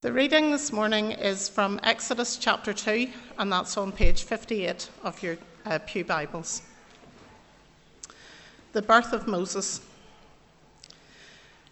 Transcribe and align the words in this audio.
The 0.00 0.12
reading 0.12 0.52
this 0.52 0.70
morning 0.70 1.10
is 1.10 1.48
from 1.48 1.80
Exodus 1.82 2.36
chapter 2.36 2.72
2, 2.72 3.08
and 3.36 3.50
that's 3.50 3.76
on 3.76 3.90
page 3.90 4.22
58 4.22 4.88
of 5.02 5.20
your 5.24 5.38
uh, 5.66 5.80
Pew 5.86 6.04
Bibles. 6.04 6.62
The 8.74 8.82
birth 8.82 9.12
of 9.12 9.26
Moses. 9.26 9.80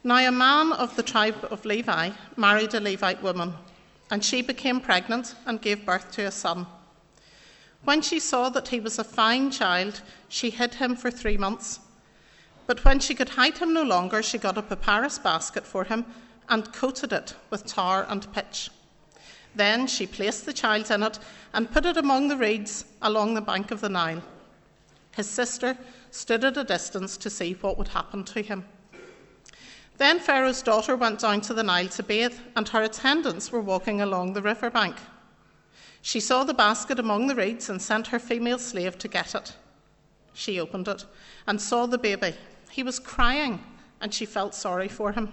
Now, 0.03 0.17
a 0.17 0.33
man 0.33 0.73
of 0.73 0.97
the 0.97 1.05
tribe 1.05 1.37
of 1.53 1.65
Levi 1.65 2.11
married 2.37 2.75
a 2.75 2.81
Levite 2.81 3.23
woman, 3.23 3.55
and 4.11 4.25
she 4.25 4.43
became 4.43 4.81
pregnant 4.81 5.37
and 5.47 5.63
gave 5.63 5.87
birth 5.87 6.11
to 6.11 6.27
a 6.27 6.33
son. 6.33 6.67
When 7.85 8.03
she 8.03 8.19
saw 8.19 8.49
that 8.49 8.67
he 8.67 8.81
was 8.81 8.99
a 8.99 9.05
fine 9.05 9.53
child, 9.53 10.03
she 10.29 10.51
hid 10.51 10.75
him 10.75 10.97
for 10.97 11.13
three 11.13 11.37
months. 11.37 11.79
But 12.67 12.85
when 12.85 12.99
she 12.99 13.15
could 13.15 13.29
hide 13.29 13.59
him 13.59 13.73
no 13.73 13.85
longer, 13.85 14.21
she 14.21 14.37
got 14.37 14.59
a 14.59 14.63
papyrus 14.63 15.21
basket 15.21 15.65
for 15.65 15.85
him 15.85 16.05
and 16.49 16.73
coated 16.73 17.13
it 17.13 17.35
with 17.51 17.67
tar 17.67 18.07
and 18.09 18.33
pitch. 18.33 18.71
Then 19.55 19.87
she 19.87 20.07
placed 20.07 20.45
the 20.45 20.53
child 20.53 20.91
in 20.91 21.03
it 21.03 21.19
and 21.55 21.71
put 21.71 21.87
it 21.87 21.97
among 21.97 22.29
the 22.29 22.37
reeds 22.37 22.85
along 23.03 23.35
the 23.35 23.41
bank 23.41 23.71
of 23.71 23.81
the 23.81 23.89
Nile. 23.89 24.23
His 25.17 25.29
sister 25.29 25.77
stood 26.11 26.45
at 26.45 26.59
a 26.59 26.65
distance 26.65 27.17
to 27.17 27.31
see 27.31 27.55
what 27.55 27.79
would 27.79 27.89
happen 27.89 28.23
to 28.25 28.43
him. 28.43 28.65
Then 29.97 30.21
Pharaoh's 30.21 30.61
daughter 30.61 30.95
went 30.95 31.21
down 31.21 31.41
to 31.43 31.55
the 31.55 31.63
Nile 31.63 31.89
to 31.89 32.03
bathe, 32.03 32.39
and 32.55 32.69
her 32.69 32.83
attendants 32.83 33.51
were 33.51 33.63
walking 33.63 34.03
along 34.03 34.35
the 34.35 34.43
river 34.43 34.69
bank. 34.69 34.97
She 36.03 36.21
saw 36.21 36.45
the 36.45 36.55
basket 36.55 36.99
among 36.99 37.27
the 37.27 37.35
reeds 37.35 37.71
and 37.71 37.81
sent 37.81 38.09
her 38.09 38.19
female 38.19 38.59
slave 38.59 38.99
to 38.99 39.09
get 39.09 39.35
it. 39.35 39.57
She 40.35 40.61
opened 40.61 40.87
it 40.87 41.07
and 41.47 41.61
saw 41.61 41.87
the 41.87 41.99
baby. 41.99 42.35
He 42.71 42.83
was 42.83 42.99
crying, 42.99 43.65
and 44.03 44.13
she 44.13 44.27
felt 44.27 44.55
sorry 44.55 44.89
for 44.89 45.13
him. 45.13 45.33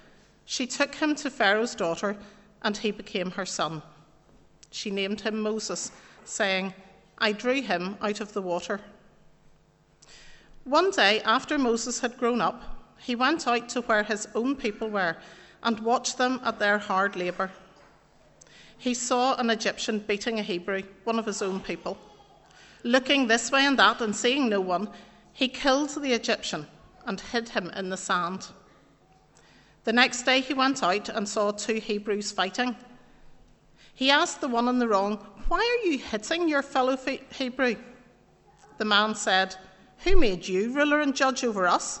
she 0.45 0.67
took 0.67 0.95
him 0.95 1.15
to 1.15 1.29
Pharaoh's 1.29 1.75
daughter, 1.75 2.17
and 2.61 2.77
he 2.77 2.91
became 2.91 3.31
her 3.31 3.45
son. 3.45 3.81
She 4.71 4.91
named 4.91 5.21
him 5.21 5.41
Moses, 5.41 5.91
saying, 6.25 6.73
I 7.17 7.31
drew 7.31 7.61
him 7.61 7.97
out 8.01 8.21
of 8.21 8.33
the 8.33 8.41
water. 8.41 8.81
One 10.63 10.91
day, 10.91 11.21
after 11.21 11.57
Moses 11.57 11.99
had 11.99 12.17
grown 12.17 12.41
up, 12.41 12.63
he 12.99 13.15
went 13.15 13.47
out 13.47 13.67
to 13.69 13.81
where 13.81 14.03
his 14.03 14.27
own 14.35 14.55
people 14.55 14.89
were 14.89 15.17
and 15.63 15.79
watched 15.79 16.17
them 16.17 16.39
at 16.43 16.59
their 16.59 16.77
hard 16.77 17.15
labour. 17.15 17.51
He 18.77 18.93
saw 18.93 19.35
an 19.35 19.49
Egyptian 19.49 19.99
beating 19.99 20.39
a 20.39 20.43
Hebrew, 20.43 20.83
one 21.03 21.19
of 21.19 21.25
his 21.25 21.41
own 21.41 21.59
people. 21.59 21.97
Looking 22.83 23.27
this 23.27 23.51
way 23.51 23.65
and 23.65 23.77
that 23.77 24.01
and 24.01 24.15
seeing 24.15 24.49
no 24.49 24.61
one, 24.61 24.89
he 25.33 25.47
killed 25.47 25.89
the 25.89 26.13
Egyptian 26.13 26.67
and 27.05 27.19
hid 27.19 27.49
him 27.49 27.69
in 27.75 27.89
the 27.89 27.97
sand. 27.97 28.47
The 29.83 29.93
next 29.93 30.23
day 30.23 30.41
he 30.41 30.53
went 30.53 30.83
out 30.83 31.09
and 31.09 31.27
saw 31.27 31.51
two 31.51 31.75
Hebrews 31.75 32.31
fighting. 32.31 32.75
He 33.93 34.11
asked 34.11 34.39
the 34.39 34.47
one 34.47 34.67
in 34.67 34.77
the 34.77 34.87
wrong, 34.87 35.17
Why 35.47 35.57
are 35.57 35.87
you 35.87 35.97
hitting 35.97 36.47
your 36.47 36.61
fellow 36.61 36.97
Hebrew? 37.33 37.75
The 38.77 38.85
man 38.85 39.15
said, 39.15 39.55
Who 40.03 40.19
made 40.19 40.47
you 40.47 40.71
ruler 40.71 41.01
and 41.01 41.15
judge 41.15 41.43
over 41.43 41.67
us? 41.67 41.99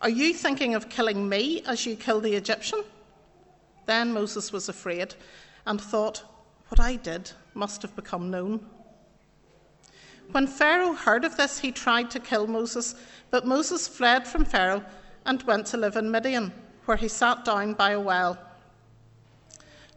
Are 0.00 0.08
you 0.08 0.34
thinking 0.34 0.74
of 0.74 0.88
killing 0.88 1.28
me 1.28 1.62
as 1.64 1.86
you 1.86 1.94
killed 1.94 2.24
the 2.24 2.34
Egyptian? 2.34 2.82
Then 3.86 4.12
Moses 4.12 4.52
was 4.52 4.68
afraid 4.68 5.14
and 5.64 5.80
thought, 5.80 6.24
What 6.68 6.80
I 6.80 6.96
did 6.96 7.30
must 7.54 7.82
have 7.82 7.94
become 7.94 8.30
known. 8.30 8.66
When 10.32 10.46
Pharaoh 10.48 10.94
heard 10.94 11.24
of 11.24 11.36
this, 11.36 11.60
he 11.60 11.70
tried 11.70 12.10
to 12.12 12.20
kill 12.20 12.48
Moses, 12.48 12.96
but 13.30 13.46
Moses 13.46 13.86
fled 13.86 14.26
from 14.26 14.44
Pharaoh 14.44 14.84
and 15.24 15.42
went 15.44 15.66
to 15.66 15.76
live 15.76 15.96
in 15.96 16.10
Midian 16.10 16.52
where 16.84 16.96
he 16.96 17.08
sat 17.08 17.44
down 17.44 17.74
by 17.74 17.90
a 17.92 18.00
well. 18.00 18.38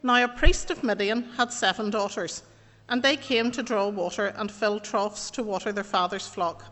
Now, 0.04 0.24
a 0.24 0.28
priest 0.28 0.70
of 0.70 0.84
Midian 0.84 1.24
had 1.38 1.52
seven 1.52 1.90
daughters, 1.90 2.44
and 2.88 3.02
they 3.02 3.18
came 3.18 3.52
to 3.52 3.64
draw 3.64 3.88
water 3.88 4.28
and 4.38 4.52
fill 4.52 4.80
troughs 4.80 5.32
to 5.32 5.44
water 5.44 5.72
their 5.72 5.84
father's 5.84 6.28
flock. 6.28 6.66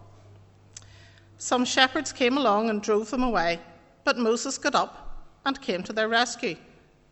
Some 1.37 1.65
shepherds 1.65 2.13
came 2.13 2.37
along 2.37 2.69
and 2.69 2.81
drove 2.81 3.09
them 3.09 3.23
away, 3.23 3.59
but 4.03 4.17
Moses 4.17 4.57
got 4.57 4.75
up 4.75 5.25
and 5.45 5.61
came 5.61 5.83
to 5.83 5.93
their 5.93 6.07
rescue 6.07 6.55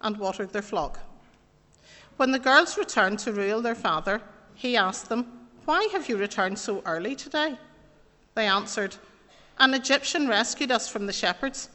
and 0.02 0.18
watered 0.18 0.54
their 0.54 0.62
flock. 0.62 1.00
When 2.18 2.32
the 2.32 2.40
girls 2.40 2.78
returned 2.78 3.20
to 3.20 3.34
Reuel 3.34 3.62
their 3.62 3.76
father, 3.76 4.22
he 4.54 4.78
asked 4.78 5.10
them, 5.10 5.48
Why 5.66 5.90
have 5.92 6.08
you 6.08 6.18
returned 6.18 6.60
so 6.60 6.84
early 6.86 7.16
today? 7.16 7.58
They 8.36 8.46
answered, 8.46 8.96
An 9.58 9.74
Egyptian 9.74 10.28
rescued 10.28 10.72
us 10.72 10.88
from 10.88 11.08
the 11.08 11.14
shepherds 11.14 11.70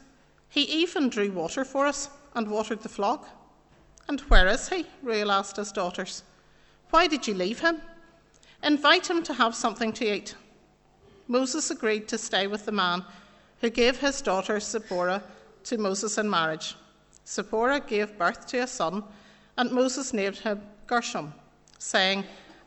he 0.49 0.61
even 0.63 1.09
drew 1.09 1.31
water 1.31 1.65
for 1.65 1.85
us 1.85 2.09
and 2.35 2.49
watered 2.49 2.81
the 2.81 2.89
flock. 2.89 3.27
And 4.07 4.21
where 4.21 4.47
is 4.47 4.69
he? 4.69 4.85
Reuel 5.03 5.31
asked 5.31 5.57
his 5.57 5.71
daughters. 5.71 6.23
Why 6.89 7.07
did 7.07 7.27
you 7.27 7.33
leave 7.33 7.59
him? 7.59 7.81
Invite 8.63 9.09
him 9.09 9.23
to 9.23 9.33
have 9.33 9.55
something 9.55 9.91
to 9.93 10.15
eat. 10.15 10.35
Moses 11.27 11.69
agreed 11.71 12.07
to 12.07 12.17
stay 12.17 12.47
with 12.47 12.65
the 12.65 12.71
man 12.71 13.03
who 13.59 13.69
gave 13.69 13.99
his 13.99 14.21
daughter 14.21 14.59
Zipporah 14.59 15.23
to 15.65 15.77
Moses 15.77 16.17
in 16.17 16.29
marriage. 16.29 16.75
Zipporah 17.27 17.81
gave 17.81 18.17
birth 18.17 18.47
to 18.47 18.59
a 18.59 18.67
son, 18.67 19.03
and 19.57 19.71
Moses 19.71 20.13
named 20.13 20.37
him 20.37 20.61
Gershom, 20.85 21.33
saying, 21.77 22.23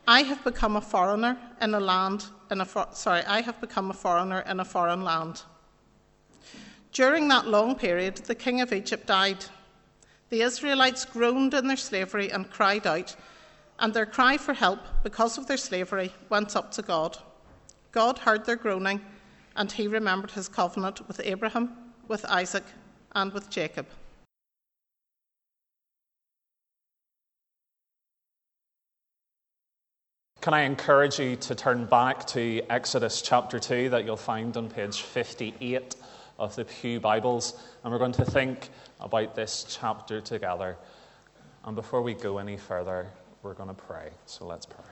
I 0.07 0.23
have 0.23 0.45
become 0.45 0.77
a 0.77 0.81
foreigner 0.81 1.39
in 1.63 1.75
a 1.75 1.81
land 1.81 2.27
in 2.51 2.61
a 2.61 2.65
for- 2.65 2.89
sorry, 2.93 3.25
I 3.25 3.41
have 3.41 3.61
become 3.61 3.91
a 3.91 3.95
foreigner 3.95 4.41
in 4.41 4.61
a 4.61 4.65
foreign 4.65 5.03
land. 5.03 5.43
During 6.93 7.29
that 7.29 7.47
long 7.47 7.77
period, 7.77 8.17
the 8.17 8.35
king 8.35 8.61
of 8.61 8.73
Egypt 8.73 9.07
died. 9.07 9.45
The 10.29 10.43
Israelites 10.43 11.05
groaned 11.05 11.55
in 11.55 11.69
their 11.69 11.77
slavery 11.77 12.31
and 12.31 12.51
cried 12.51 12.87
out, 12.87 13.15
and 13.79 13.95
their 13.95 14.07
cry 14.07 14.37
for 14.37 14.55
help 14.55 14.81
because 15.05 15.39
of 15.39 15.47
their 15.47 15.57
slavery 15.57 16.13
went 16.29 16.57
up 16.57 16.73
to 16.73 16.83
God. 16.83 17.19
God 17.93 18.19
heard 18.19 18.45
their 18.45 18.57
groaning, 18.57 19.01
and 19.57 19.71
he 19.71 19.87
remembered 19.87 20.33
his 20.33 20.49
covenant 20.49 21.07
with 21.07 21.21
Abraham, 21.25 21.77
with 22.09 22.25
Isaac, 22.25 22.65
and 23.13 23.33
with 23.33 23.51
Jacob. 23.51 23.87
Can 30.41 30.55
I 30.55 30.63
encourage 30.63 31.19
you 31.19 31.37
to 31.37 31.55
turn 31.55 31.85
back 31.85 32.27
to 32.29 32.63
Exodus 32.71 33.21
chapter 33.21 33.59
2 33.59 33.91
that 33.91 34.07
you'll 34.07 34.17
find 34.17 34.57
on 34.57 34.71
page 34.71 35.03
58 35.03 35.97
of 36.41 36.57
the 36.57 36.65
Pew 36.65 36.99
Bibles, 36.99 37.53
and 37.85 37.93
we're 37.93 37.99
going 37.99 38.13
to 38.13 38.25
think 38.25 38.71
about 38.99 39.35
this 39.35 39.67
chapter 39.69 40.23
together. 40.23 40.79
And 41.65 41.77
before 41.77 42.01
we 42.01 42.15
go 42.15 42.39
any 42.39 42.57
further, 42.57 43.09
we're 43.43 43.53
going 43.53 43.69
to 43.69 43.75
pray. 43.75 44.09
So 44.25 44.47
let's 44.47 44.65
pray. 44.65 44.87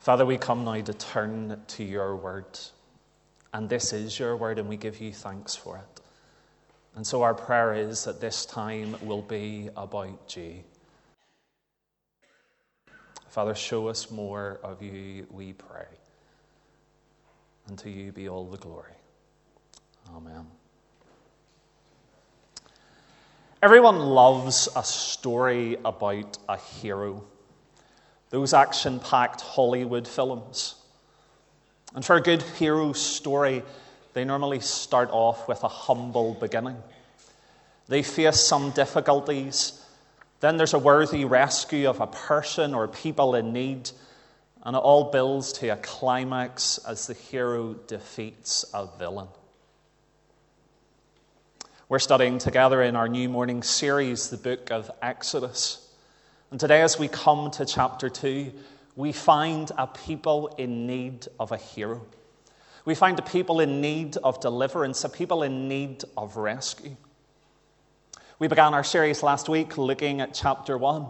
Father, 0.00 0.26
we 0.26 0.38
come 0.38 0.64
now 0.64 0.80
to 0.80 0.92
turn 0.92 1.62
to 1.68 1.84
your 1.84 2.16
word. 2.16 2.58
And 3.54 3.68
this 3.68 3.92
is 3.92 4.18
your 4.18 4.36
word, 4.36 4.58
and 4.58 4.68
we 4.68 4.76
give 4.76 5.00
you 5.00 5.12
thanks 5.12 5.54
for 5.54 5.76
it. 5.76 6.00
And 6.96 7.06
so 7.06 7.22
our 7.22 7.34
prayer 7.34 7.74
is 7.74 8.02
that 8.04 8.20
this 8.20 8.44
time 8.44 8.96
will 9.02 9.22
be 9.22 9.70
about 9.76 10.36
you. 10.36 10.64
Father, 13.36 13.54
show 13.54 13.88
us 13.88 14.10
more 14.10 14.58
of 14.62 14.80
you, 14.80 15.26
we 15.30 15.52
pray. 15.52 15.84
And 17.68 17.78
to 17.80 17.90
you 17.90 18.10
be 18.10 18.30
all 18.30 18.46
the 18.46 18.56
glory. 18.56 18.94
Amen. 20.16 20.46
Everyone 23.62 23.98
loves 23.98 24.70
a 24.74 24.82
story 24.82 25.76
about 25.84 26.38
a 26.48 26.56
hero, 26.56 27.24
those 28.30 28.54
action 28.54 29.00
packed 29.00 29.42
Hollywood 29.42 30.08
films. 30.08 30.76
And 31.94 32.02
for 32.02 32.16
a 32.16 32.22
good 32.22 32.40
hero 32.40 32.94
story, 32.94 33.62
they 34.14 34.24
normally 34.24 34.60
start 34.60 35.10
off 35.12 35.46
with 35.46 35.62
a 35.62 35.68
humble 35.68 36.32
beginning. 36.32 36.82
They 37.86 38.02
face 38.02 38.40
some 38.40 38.70
difficulties 38.70 39.85
then 40.40 40.56
there's 40.56 40.74
a 40.74 40.78
worthy 40.78 41.24
rescue 41.24 41.88
of 41.88 42.00
a 42.00 42.06
person 42.06 42.74
or 42.74 42.88
people 42.88 43.34
in 43.34 43.52
need, 43.52 43.90
and 44.62 44.76
it 44.76 44.78
all 44.78 45.10
builds 45.10 45.52
to 45.54 45.68
a 45.68 45.76
climax 45.76 46.78
as 46.86 47.06
the 47.06 47.14
hero 47.14 47.74
defeats 47.86 48.64
a 48.74 48.86
villain. 48.98 49.28
We're 51.88 52.00
studying 52.00 52.38
together 52.38 52.82
in 52.82 52.96
our 52.96 53.06
new 53.06 53.28
morning 53.28 53.62
series 53.62 54.28
the 54.28 54.36
book 54.36 54.72
of 54.72 54.90
Exodus. 55.00 55.88
And 56.50 56.58
today, 56.58 56.82
as 56.82 56.98
we 56.98 57.06
come 57.06 57.50
to 57.52 57.64
chapter 57.64 58.08
2, 58.08 58.52
we 58.96 59.12
find 59.12 59.70
a 59.78 59.86
people 59.86 60.48
in 60.58 60.86
need 60.86 61.28
of 61.38 61.52
a 61.52 61.56
hero. 61.56 62.04
We 62.84 62.94
find 62.94 63.18
a 63.18 63.22
people 63.22 63.60
in 63.60 63.80
need 63.80 64.16
of 64.16 64.40
deliverance, 64.40 65.04
a 65.04 65.08
people 65.08 65.42
in 65.42 65.68
need 65.68 66.04
of 66.16 66.36
rescue. 66.36 66.96
We 68.38 68.48
began 68.48 68.74
our 68.74 68.84
series 68.84 69.22
last 69.22 69.48
week 69.48 69.78
looking 69.78 70.20
at 70.20 70.34
chapter 70.34 70.76
1, 70.76 71.06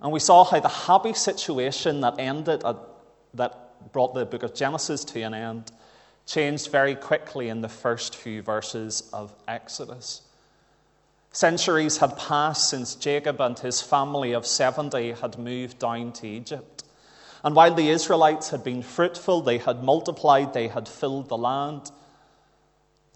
and 0.00 0.12
we 0.12 0.20
saw 0.20 0.44
how 0.44 0.60
the 0.60 0.68
happy 0.68 1.12
situation 1.12 2.02
that 2.02 2.20
ended, 2.20 2.62
at, 2.64 2.76
that 3.34 3.92
brought 3.92 4.14
the 4.14 4.24
book 4.24 4.44
of 4.44 4.54
Genesis 4.54 5.04
to 5.06 5.22
an 5.22 5.34
end, 5.34 5.72
changed 6.24 6.70
very 6.70 6.94
quickly 6.94 7.48
in 7.48 7.62
the 7.62 7.68
first 7.68 8.14
few 8.14 8.42
verses 8.42 9.10
of 9.12 9.34
Exodus. 9.48 10.22
Centuries 11.32 11.96
had 11.96 12.16
passed 12.16 12.70
since 12.70 12.94
Jacob 12.94 13.40
and 13.40 13.58
his 13.58 13.82
family 13.82 14.30
of 14.30 14.46
70 14.46 15.14
had 15.14 15.40
moved 15.40 15.80
down 15.80 16.12
to 16.12 16.28
Egypt. 16.28 16.84
And 17.42 17.56
while 17.56 17.74
the 17.74 17.90
Israelites 17.90 18.50
had 18.50 18.62
been 18.62 18.82
fruitful, 18.82 19.40
they 19.40 19.58
had 19.58 19.82
multiplied, 19.82 20.54
they 20.54 20.68
had 20.68 20.88
filled 20.88 21.28
the 21.28 21.36
land, 21.36 21.90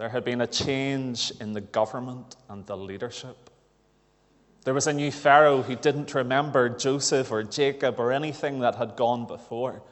there 0.01 0.09
had 0.09 0.25
been 0.25 0.41
a 0.41 0.47
change 0.47 1.31
in 1.43 1.53
the 1.53 1.61
government 1.61 2.35
and 2.49 2.65
the 2.65 2.75
leadership. 2.75 3.37
There 4.65 4.73
was 4.73 4.87
a 4.87 4.95
new 4.95 5.13
Pharaoh 5.13 5.61
who 5.61 5.77
didn't 5.77 6.15
remember 6.15 6.71
Joseph 6.71 7.31
or 7.31 7.43
Jacob 7.43 8.01
or 8.01 8.11
anything 8.11 8.61
that 8.61 8.77
had 8.77 8.97
gone 8.97 9.27
before. 9.27 9.83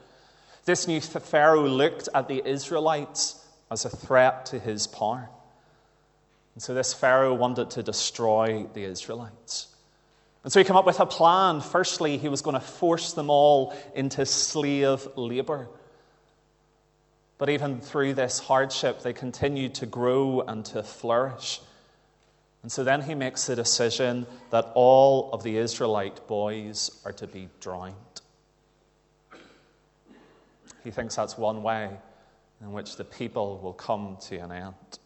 This 0.65 0.87
new 0.87 0.99
Pharaoh 0.99 1.67
looked 1.67 2.09
at 2.15 2.27
the 2.27 2.41
Israelites 2.43 3.45
as 3.69 3.85
a 3.85 3.89
threat 3.91 4.47
to 4.47 4.57
his 4.57 4.87
power. 4.87 5.29
And 6.55 6.63
so 6.63 6.73
this 6.73 6.91
Pharaoh 6.91 7.35
wanted 7.35 7.69
to 7.71 7.83
destroy 7.83 8.65
the 8.73 8.85
Israelites. 8.85 9.67
And 10.43 10.51
so 10.51 10.59
he 10.59 10.63
came 10.63 10.75
up 10.75 10.87
with 10.87 10.99
a 10.99 11.05
plan. 11.05 11.61
Firstly, 11.61 12.17
he 12.17 12.29
was 12.29 12.41
going 12.41 12.55
to 12.55 12.59
force 12.59 13.13
them 13.13 13.29
all 13.29 13.77
into 13.93 14.25
slave 14.25 15.07
labor. 15.15 15.69
But 17.39 17.49
even 17.49 17.79
through 17.79 18.13
this 18.15 18.37
hardship, 18.37 19.01
they 19.01 19.13
continued 19.13 19.73
to 19.75 19.85
grow 19.85 20.41
and 20.41 20.63
to 20.65 20.83
flourish. 20.83 21.61
And 22.61 22.71
so 22.71 22.83
then 22.83 23.01
he 23.01 23.15
makes 23.15 23.47
the 23.47 23.55
decision 23.55 24.27
that 24.51 24.69
all 24.75 25.31
of 25.31 25.41
the 25.41 25.57
Israelite 25.57 26.27
boys 26.27 26.91
are 27.05 27.13
to 27.13 27.25
be 27.25 27.47
drowned. 27.61 27.95
He 30.83 30.91
thinks 30.91 31.15
that's 31.15 31.37
one 31.37 31.63
way 31.63 31.89
in 32.61 32.73
which 32.73 32.97
the 32.97 33.05
people 33.05 33.57
will 33.63 33.73
come 33.73 34.17
to 34.27 34.35
an 34.37 34.51
end. 34.51 34.99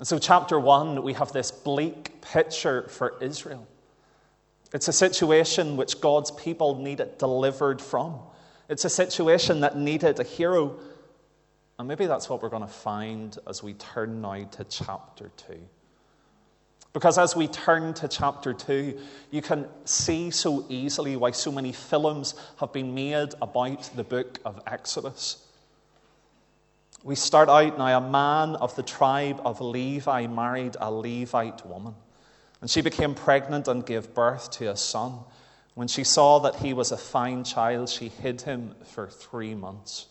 And 0.00 0.06
so, 0.06 0.18
chapter 0.18 0.58
one, 0.58 1.02
we 1.02 1.12
have 1.12 1.32
this 1.32 1.50
bleak 1.52 2.20
picture 2.20 2.88
for 2.88 3.14
Israel. 3.20 3.66
It's 4.72 4.88
a 4.88 4.92
situation 4.92 5.76
which 5.76 6.00
God's 6.00 6.32
people 6.32 6.76
needed 6.76 7.18
delivered 7.18 7.80
from. 7.80 8.18
It's 8.68 8.84
a 8.84 8.90
situation 8.90 9.60
that 9.60 9.76
needed 9.76 10.20
a 10.20 10.24
hero. 10.24 10.78
And 11.78 11.88
maybe 11.88 12.06
that's 12.06 12.28
what 12.28 12.42
we're 12.42 12.48
going 12.48 12.62
to 12.62 12.68
find 12.68 13.36
as 13.46 13.62
we 13.62 13.74
turn 13.74 14.20
now 14.20 14.44
to 14.44 14.64
chapter 14.64 15.30
2. 15.48 15.58
Because 16.92 17.18
as 17.18 17.36
we 17.36 17.46
turn 17.46 17.94
to 17.94 18.08
chapter 18.08 18.52
2, 18.52 18.98
you 19.30 19.42
can 19.42 19.68
see 19.84 20.30
so 20.30 20.66
easily 20.68 21.16
why 21.16 21.30
so 21.30 21.52
many 21.52 21.72
films 21.72 22.34
have 22.58 22.72
been 22.72 22.94
made 22.94 23.34
about 23.40 23.90
the 23.94 24.04
book 24.04 24.40
of 24.44 24.60
Exodus. 24.66 25.44
We 27.04 27.14
start 27.14 27.48
out 27.48 27.78
now, 27.78 27.96
a 27.96 28.00
man 28.00 28.56
of 28.56 28.74
the 28.74 28.82
tribe 28.82 29.40
of 29.44 29.60
Levi 29.60 30.26
married 30.26 30.76
a 30.80 30.90
Levite 30.90 31.64
woman. 31.64 31.94
And 32.60 32.68
she 32.68 32.80
became 32.80 33.14
pregnant 33.14 33.68
and 33.68 33.86
gave 33.86 34.12
birth 34.14 34.50
to 34.52 34.72
a 34.72 34.76
son. 34.76 35.20
When 35.78 35.86
she 35.86 36.02
saw 36.02 36.40
that 36.40 36.56
he 36.56 36.72
was 36.72 36.90
a 36.90 36.96
fine 36.96 37.44
child, 37.44 37.88
she 37.88 38.08
hid 38.08 38.40
him 38.40 38.74
for 38.82 39.06
three 39.06 39.54
months. 39.54 40.06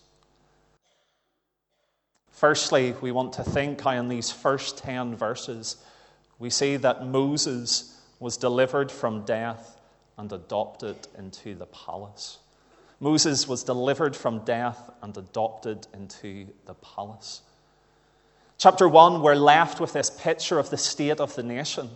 Firstly, 2.31 2.95
we 3.01 3.11
want 3.11 3.33
to 3.33 3.43
think 3.43 3.81
how 3.81 3.89
in 3.89 4.07
these 4.07 4.31
first 4.31 4.77
10 4.77 5.17
verses, 5.17 5.75
we 6.39 6.49
see 6.49 6.77
that 6.77 7.05
Moses 7.05 7.99
was 8.17 8.37
delivered 8.37 8.89
from 8.89 9.25
death 9.25 9.75
and 10.17 10.31
adopted 10.31 11.09
into 11.17 11.53
the 11.53 11.65
palace. 11.65 12.37
Moses 13.01 13.45
was 13.45 13.65
delivered 13.65 14.15
from 14.15 14.45
death 14.45 14.89
and 15.01 15.17
adopted 15.17 15.85
into 15.93 16.47
the 16.65 16.75
palace. 16.75 17.41
Chapter 18.57 18.87
1, 18.87 19.21
we're 19.21 19.35
left 19.35 19.81
with 19.81 19.91
this 19.91 20.09
picture 20.09 20.59
of 20.59 20.69
the 20.69 20.77
state 20.77 21.19
of 21.19 21.35
the 21.35 21.43
nation. 21.43 21.89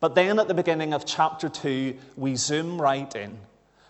But 0.00 0.14
then 0.14 0.38
at 0.38 0.48
the 0.48 0.54
beginning 0.54 0.92
of 0.92 1.06
chapter 1.06 1.48
2, 1.48 1.96
we 2.16 2.36
zoom 2.36 2.80
right 2.80 3.14
in. 3.14 3.38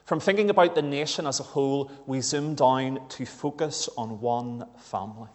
From 0.04 0.20
thinking 0.20 0.50
about 0.50 0.76
the 0.76 0.82
nation 0.82 1.26
as 1.26 1.40
a 1.40 1.42
whole, 1.42 1.90
we 2.06 2.20
zoom 2.20 2.54
down 2.54 3.00
to 3.08 3.26
focus 3.26 3.88
on 3.96 4.20
one 4.20 4.66
family. 4.78 5.28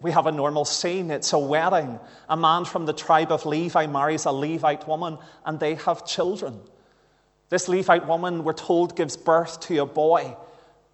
We 0.00 0.12
have 0.12 0.26
a 0.26 0.32
normal 0.32 0.64
scene. 0.64 1.10
It's 1.10 1.34
a 1.34 1.38
wedding. 1.38 2.00
A 2.30 2.36
man 2.36 2.64
from 2.64 2.86
the 2.86 2.94
tribe 2.94 3.30
of 3.30 3.44
Levi 3.44 3.86
marries 3.86 4.24
a 4.24 4.32
Levite 4.32 4.88
woman, 4.88 5.18
and 5.44 5.60
they 5.60 5.74
have 5.74 6.06
children. 6.06 6.60
This 7.50 7.68
Levite 7.68 8.06
woman, 8.06 8.44
we're 8.44 8.54
told, 8.54 8.96
gives 8.96 9.18
birth 9.18 9.60
to 9.60 9.78
a 9.78 9.86
boy, 9.86 10.36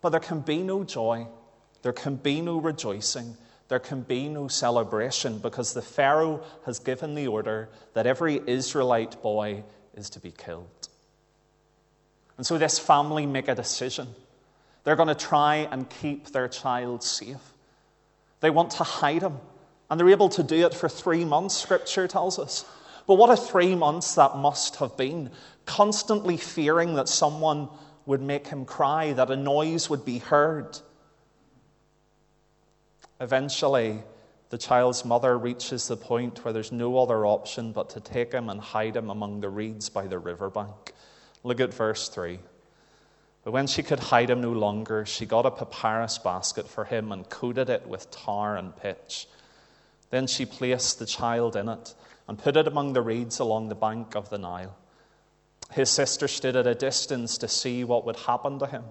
but 0.01 0.09
there 0.09 0.21
can 0.21 0.41
be 0.41 0.63
no 0.63 0.83
joy, 0.83 1.29
there 1.83 1.93
can 1.93 2.17
be 2.17 2.41
no 2.41 2.59
rejoicing, 2.59 3.37
there 3.69 3.79
can 3.79 4.03
be 4.03 4.29
no 4.29 4.49
celebration 4.49 5.39
because 5.39 5.75
the 5.75 5.83
Pharaoh 5.83 6.43
has 6.65 6.79
given 6.79 7.15
the 7.15 7.27
order 7.27 7.69
that 7.95 8.07
every 8.07 8.41
Israelite 8.47 9.21
boy 9.23 9.65
is 9.95 10.11
to 10.11 10.21
be 10.21 10.31
killed. 10.31 10.89
And 12.37 12.47
so 12.47 12.59
this 12.59 12.79
family 12.79 13.27
make 13.27 13.49
a 13.49 13.55
decision. 13.55 14.09
They're 14.85 14.97
going 14.97 15.09
to 15.09 15.15
try 15.15 15.69
and 15.71 15.89
keep 15.89 16.29
their 16.29 16.49
child 16.49 17.03
safe. 17.03 17.55
They 18.41 18.51
want 18.51 18.73
to 18.73 18.85
hide 18.85 19.23
him, 19.23 19.39
and 19.91 19.99
they're 19.99 20.11
able 20.11 20.29
to 20.31 20.43
do 20.43 20.67
it 20.67 20.75
for 20.75 20.89
three 20.89 21.25
months, 21.25 21.57
scripture 21.57 22.07
tells 22.07 22.39
us. 22.39 22.65
But 23.07 23.15
what 23.15 23.31
a 23.31 23.37
three 23.37 23.75
months 23.75 24.15
that 24.17 24.37
must 24.37 24.77
have 24.77 24.97
been, 24.97 25.31
constantly 25.65 26.37
fearing 26.37 26.95
that 26.95 27.09
someone 27.09 27.69
would 28.05 28.23
make 28.23 28.47
him 28.47 28.65
cry, 28.65 29.13
that 29.15 29.31
a 29.31 29.37
noise 29.37 29.91
would 29.91 30.05
be 30.05 30.19
heard 30.19 30.79
Eventually, 33.21 34.03
the 34.51 34.59
child's 34.59 35.05
mother 35.05 35.37
reaches 35.39 35.89
the 35.89 35.97
point 35.97 36.45
where 36.45 36.53
there's 36.53 36.73
no 36.73 36.99
other 36.99 37.27
option 37.27 37.73
but 37.73 37.91
to 37.91 38.01
take 38.01 38.33
him 38.33 38.49
and 38.49 38.61
hide 38.61 38.97
him 38.97 39.11
among 39.11 39.41
the 39.41 39.49
reeds 39.49 39.89
by 39.89 40.07
the 40.07 40.19
riverbank. 40.19 40.93
Look 41.43 41.61
at 41.61 41.73
verse 41.75 42.09
3. 42.09 42.39
But 43.43 43.53
when 43.53 43.67
she 43.67 43.83
could 43.83 44.01
hide 44.01 44.31
him 44.31 44.41
no 44.41 44.53
longer, 44.53 45.07
she 45.07 45.25
got 45.25 45.47
a 45.47 45.51
papyrus 45.51 46.19
basket 46.19 46.69
for 46.69 46.85
him 46.85 47.13
and 47.13 47.29
coated 47.29 47.71
it 47.71 47.87
with 47.87 48.11
tar 48.11 48.57
and 48.57 48.77
pitch. 48.77 49.29
Then 50.11 50.27
she 50.27 50.47
placed 50.47 50.99
the 50.99 51.07
child 51.07 51.57
in 51.57 51.69
it 51.69 51.95
and 52.29 52.39
put 52.39 52.57
it 52.57 52.67
among 52.67 52.93
the 52.93 53.03
reeds 53.03 53.39
along 53.39 53.69
the 53.69 53.75
bank 53.75 54.15
of 54.15 54.31
the 54.31 54.39
Nile. 54.39 54.77
His 55.73 55.91
sister 55.91 56.29
stood 56.29 56.57
at 56.57 56.67
a 56.67 56.75
distance 56.75 57.39
to 57.39 57.49
see 57.49 57.85
what 57.85 58.05
would 58.05 58.17
happen 58.17 58.59
to 58.59 58.67
him. 58.67 58.85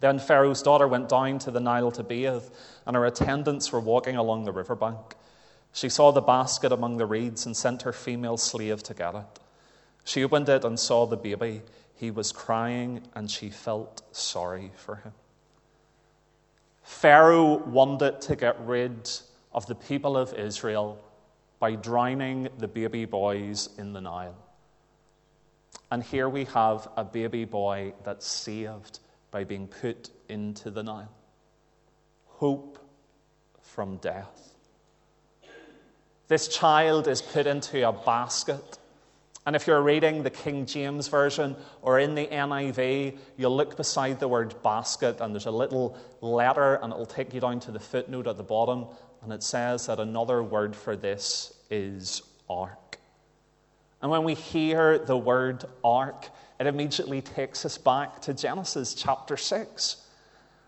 Then 0.00 0.18
Pharaoh's 0.18 0.62
daughter 0.62 0.86
went 0.86 1.08
down 1.08 1.38
to 1.40 1.50
the 1.50 1.60
Nile 1.60 1.90
to 1.92 2.04
bathe, 2.04 2.44
and 2.86 2.94
her 2.94 3.06
attendants 3.06 3.72
were 3.72 3.80
walking 3.80 4.16
along 4.16 4.44
the 4.44 4.52
riverbank. 4.52 5.16
She 5.72 5.88
saw 5.88 6.12
the 6.12 6.20
basket 6.20 6.72
among 6.72 6.96
the 6.96 7.06
reeds 7.06 7.46
and 7.46 7.56
sent 7.56 7.82
her 7.82 7.92
female 7.92 8.36
slave 8.36 8.82
to 8.84 8.94
get 8.94 9.14
it. 9.14 9.40
She 10.04 10.24
opened 10.24 10.48
it 10.48 10.64
and 10.64 10.78
saw 10.78 11.06
the 11.06 11.16
baby. 11.16 11.62
He 11.94 12.10
was 12.10 12.32
crying, 12.32 13.02
and 13.14 13.30
she 13.30 13.50
felt 13.50 14.02
sorry 14.12 14.70
for 14.76 14.96
him. 14.96 15.12
Pharaoh 16.82 17.56
wanted 17.56 18.20
to 18.22 18.36
get 18.36 18.58
rid 18.60 19.10
of 19.52 19.66
the 19.66 19.74
people 19.74 20.16
of 20.16 20.32
Israel 20.34 20.98
by 21.58 21.74
drowning 21.74 22.48
the 22.58 22.68
baby 22.68 23.04
boys 23.04 23.68
in 23.78 23.92
the 23.92 24.00
Nile. 24.00 24.36
And 25.90 26.02
here 26.02 26.28
we 26.28 26.44
have 26.46 26.88
a 26.96 27.04
baby 27.04 27.44
boy 27.44 27.94
that's 28.04 28.26
saved 28.26 29.00
by 29.30 29.44
being 29.44 29.66
put 29.66 30.10
into 30.28 30.70
the 30.70 30.82
Nile. 30.82 31.12
Hope 32.26 32.78
from 33.60 33.96
death. 33.98 34.54
This 36.28 36.48
child 36.48 37.08
is 37.08 37.22
put 37.22 37.46
into 37.46 37.88
a 37.88 37.92
basket. 37.92 38.78
And 39.46 39.56
if 39.56 39.66
you're 39.66 39.80
reading 39.80 40.22
the 40.22 40.30
King 40.30 40.66
James 40.66 41.08
Version 41.08 41.56
or 41.80 41.98
in 41.98 42.14
the 42.14 42.26
NIV, 42.26 43.16
you'll 43.38 43.56
look 43.56 43.78
beside 43.78 44.20
the 44.20 44.28
word 44.28 44.54
basket 44.62 45.22
and 45.22 45.34
there's 45.34 45.46
a 45.46 45.50
little 45.50 45.96
letter 46.20 46.74
and 46.76 46.92
it'll 46.92 47.06
take 47.06 47.32
you 47.32 47.40
down 47.40 47.60
to 47.60 47.70
the 47.70 47.80
footnote 47.80 48.26
at 48.26 48.36
the 48.36 48.42
bottom. 48.42 48.84
And 49.22 49.32
it 49.32 49.42
says 49.42 49.86
that 49.86 50.00
another 50.00 50.42
word 50.42 50.76
for 50.76 50.96
this 50.96 51.54
is 51.70 52.22
ark. 52.48 52.98
And 54.02 54.10
when 54.10 54.22
we 54.22 54.34
hear 54.34 54.98
the 54.98 55.16
word 55.16 55.64
ark, 55.82 56.28
it 56.58 56.66
immediately 56.66 57.22
takes 57.22 57.64
us 57.64 57.78
back 57.78 58.20
to 58.22 58.34
Genesis 58.34 58.94
chapter 58.94 59.36
6. 59.36 59.96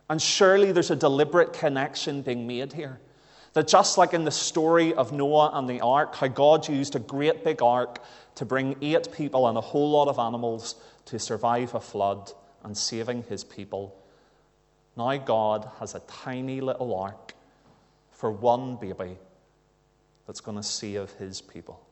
And 0.08 0.20
surely 0.20 0.72
there's 0.72 0.90
a 0.90 0.96
deliberate 0.96 1.52
connection 1.52 2.22
being 2.22 2.46
made 2.46 2.72
here. 2.72 3.00
That 3.54 3.66
just 3.66 3.98
like 3.98 4.14
in 4.14 4.24
the 4.24 4.30
story 4.30 4.94
of 4.94 5.12
Noah 5.12 5.50
and 5.54 5.68
the 5.68 5.80
ark, 5.80 6.14
how 6.14 6.28
God 6.28 6.68
used 6.68 6.94
a 6.94 7.00
great 7.00 7.42
big 7.42 7.62
ark 7.62 8.00
to 8.36 8.44
bring 8.44 8.76
eight 8.80 9.10
people 9.12 9.48
and 9.48 9.58
a 9.58 9.60
whole 9.60 9.90
lot 9.90 10.06
of 10.06 10.20
animals 10.20 10.76
to 11.06 11.18
survive 11.18 11.74
a 11.74 11.80
flood 11.80 12.30
and 12.62 12.76
saving 12.76 13.24
his 13.24 13.42
people, 13.42 13.96
now 14.96 15.16
God 15.16 15.68
has 15.80 15.94
a 15.94 16.00
tiny 16.00 16.60
little 16.60 16.94
ark 16.94 17.34
for 18.10 18.30
one 18.30 18.76
baby 18.76 19.16
that's 20.26 20.40
going 20.40 20.56
to 20.56 20.62
save 20.62 21.10
his 21.12 21.40
people. 21.40 21.84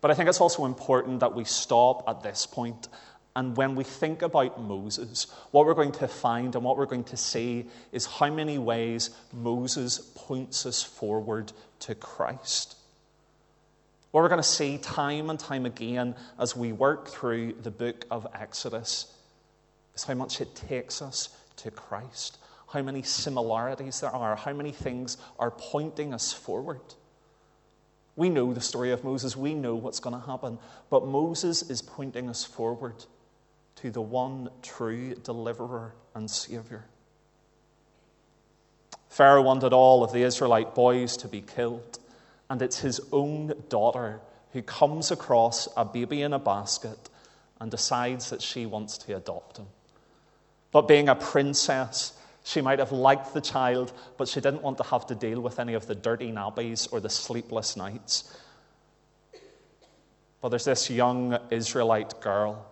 But 0.00 0.10
I 0.10 0.14
think 0.14 0.28
it's 0.28 0.40
also 0.40 0.64
important 0.64 1.20
that 1.20 1.34
we 1.34 1.44
stop 1.44 2.08
at 2.08 2.22
this 2.22 2.46
point 2.46 2.88
and 3.36 3.56
when 3.56 3.76
we 3.76 3.84
think 3.84 4.22
about 4.22 4.60
Moses, 4.60 5.28
what 5.52 5.64
we're 5.64 5.74
going 5.74 5.92
to 5.92 6.08
find 6.08 6.54
and 6.54 6.64
what 6.64 6.76
we're 6.76 6.86
going 6.86 7.04
to 7.04 7.16
see 7.16 7.66
is 7.92 8.06
how 8.06 8.28
many 8.28 8.58
ways 8.58 9.10
Moses 9.32 9.98
points 9.98 10.66
us 10.66 10.82
forward 10.82 11.52
to 11.80 11.94
Christ. 11.94 12.76
What 14.10 14.22
we're 14.22 14.28
going 14.28 14.42
to 14.42 14.48
see 14.48 14.78
time 14.78 15.30
and 15.30 15.38
time 15.38 15.64
again 15.64 16.16
as 16.40 16.56
we 16.56 16.72
work 16.72 17.08
through 17.08 17.52
the 17.62 17.70
book 17.70 18.04
of 18.10 18.26
Exodus 18.34 19.14
is 19.94 20.02
how 20.02 20.14
much 20.14 20.40
it 20.40 20.56
takes 20.56 21.00
us 21.00 21.28
to 21.58 21.70
Christ, 21.70 22.38
how 22.72 22.82
many 22.82 23.02
similarities 23.02 24.00
there 24.00 24.10
are, 24.10 24.34
how 24.34 24.52
many 24.52 24.72
things 24.72 25.16
are 25.38 25.52
pointing 25.52 26.12
us 26.12 26.32
forward. 26.32 26.80
We 28.16 28.28
know 28.28 28.52
the 28.52 28.60
story 28.60 28.90
of 28.90 29.04
Moses, 29.04 29.36
we 29.36 29.54
know 29.54 29.74
what's 29.74 30.00
going 30.00 30.18
to 30.18 30.26
happen, 30.26 30.58
but 30.90 31.06
Moses 31.06 31.62
is 31.62 31.80
pointing 31.80 32.28
us 32.28 32.44
forward 32.44 33.04
to 33.76 33.90
the 33.90 34.00
one 34.00 34.50
true 34.62 35.14
deliverer 35.14 35.94
and 36.14 36.30
Savior. 36.30 36.84
Pharaoh 39.08 39.42
wanted 39.42 39.72
all 39.72 40.04
of 40.04 40.12
the 40.12 40.22
Israelite 40.22 40.74
boys 40.74 41.16
to 41.18 41.28
be 41.28 41.40
killed, 41.40 41.98
and 42.48 42.62
it's 42.62 42.78
his 42.78 43.00
own 43.12 43.52
daughter 43.68 44.20
who 44.52 44.62
comes 44.62 45.10
across 45.10 45.68
a 45.76 45.84
baby 45.84 46.22
in 46.22 46.32
a 46.32 46.38
basket 46.38 47.08
and 47.60 47.70
decides 47.70 48.30
that 48.30 48.42
she 48.42 48.66
wants 48.66 48.98
to 48.98 49.16
adopt 49.16 49.58
him. 49.58 49.66
But 50.72 50.88
being 50.88 51.08
a 51.08 51.14
princess, 51.14 52.12
she 52.50 52.60
might 52.60 52.78
have 52.78 52.92
liked 52.92 53.32
the 53.32 53.40
child, 53.40 53.92
but 54.16 54.28
she 54.28 54.40
didn't 54.40 54.62
want 54.62 54.78
to 54.78 54.84
have 54.84 55.06
to 55.06 55.14
deal 55.14 55.40
with 55.40 55.58
any 55.58 55.74
of 55.74 55.86
the 55.86 55.94
dirty 55.94 56.32
nappies 56.32 56.88
or 56.92 57.00
the 57.00 57.10
sleepless 57.10 57.76
nights. 57.76 58.36
But 60.40 60.48
there's 60.48 60.64
this 60.64 60.90
young 60.90 61.38
Israelite 61.50 62.20
girl 62.20 62.66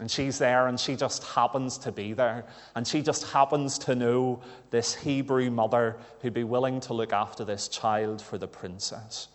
and 0.00 0.08
she's 0.08 0.38
there, 0.38 0.68
and 0.68 0.78
she 0.78 0.94
just 0.94 1.24
happens 1.24 1.76
to 1.78 1.90
be 1.90 2.12
there. 2.12 2.44
And 2.76 2.86
she 2.86 3.02
just 3.02 3.26
happens 3.32 3.78
to 3.80 3.96
know 3.96 4.40
this 4.70 4.94
Hebrew 4.94 5.50
mother 5.50 5.96
who'd 6.22 6.34
be 6.34 6.44
willing 6.44 6.80
to 6.82 6.94
look 6.94 7.12
after 7.12 7.44
this 7.44 7.66
child 7.66 8.22
for 8.22 8.38
the 8.38 8.46
princess. 8.46 9.28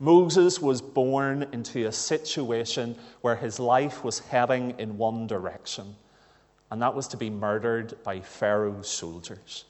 Moses 0.00 0.60
was 0.60 0.82
born 0.82 1.46
into 1.52 1.86
a 1.86 1.92
situation 1.92 2.96
where 3.20 3.36
his 3.36 3.60
life 3.60 4.02
was 4.02 4.18
heading 4.18 4.74
in 4.78 4.98
one 4.98 5.28
direction, 5.28 5.94
and 6.74 6.82
that 6.82 6.96
was 6.96 7.06
to 7.06 7.16
be 7.16 7.30
murdered 7.30 7.94
by 8.02 8.18
Pharaoh's 8.18 8.88
soldiers. 8.88 9.64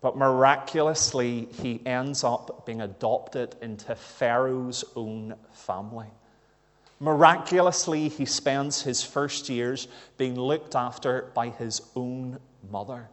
But 0.00 0.16
miraculously, 0.16 1.46
he 1.62 1.80
ends 1.86 2.24
up 2.24 2.66
being 2.66 2.80
adopted 2.80 3.54
into 3.62 3.94
Pharaoh's 3.94 4.84
own 4.96 5.36
family. 5.52 6.08
Miraculously, 6.98 8.08
he 8.08 8.24
spends 8.24 8.82
his 8.82 9.04
first 9.04 9.48
years 9.48 9.86
being 10.18 10.34
looked 10.34 10.74
after 10.74 11.30
by 11.32 11.50
his 11.50 11.80
own 11.94 12.40
mother. 12.68 13.08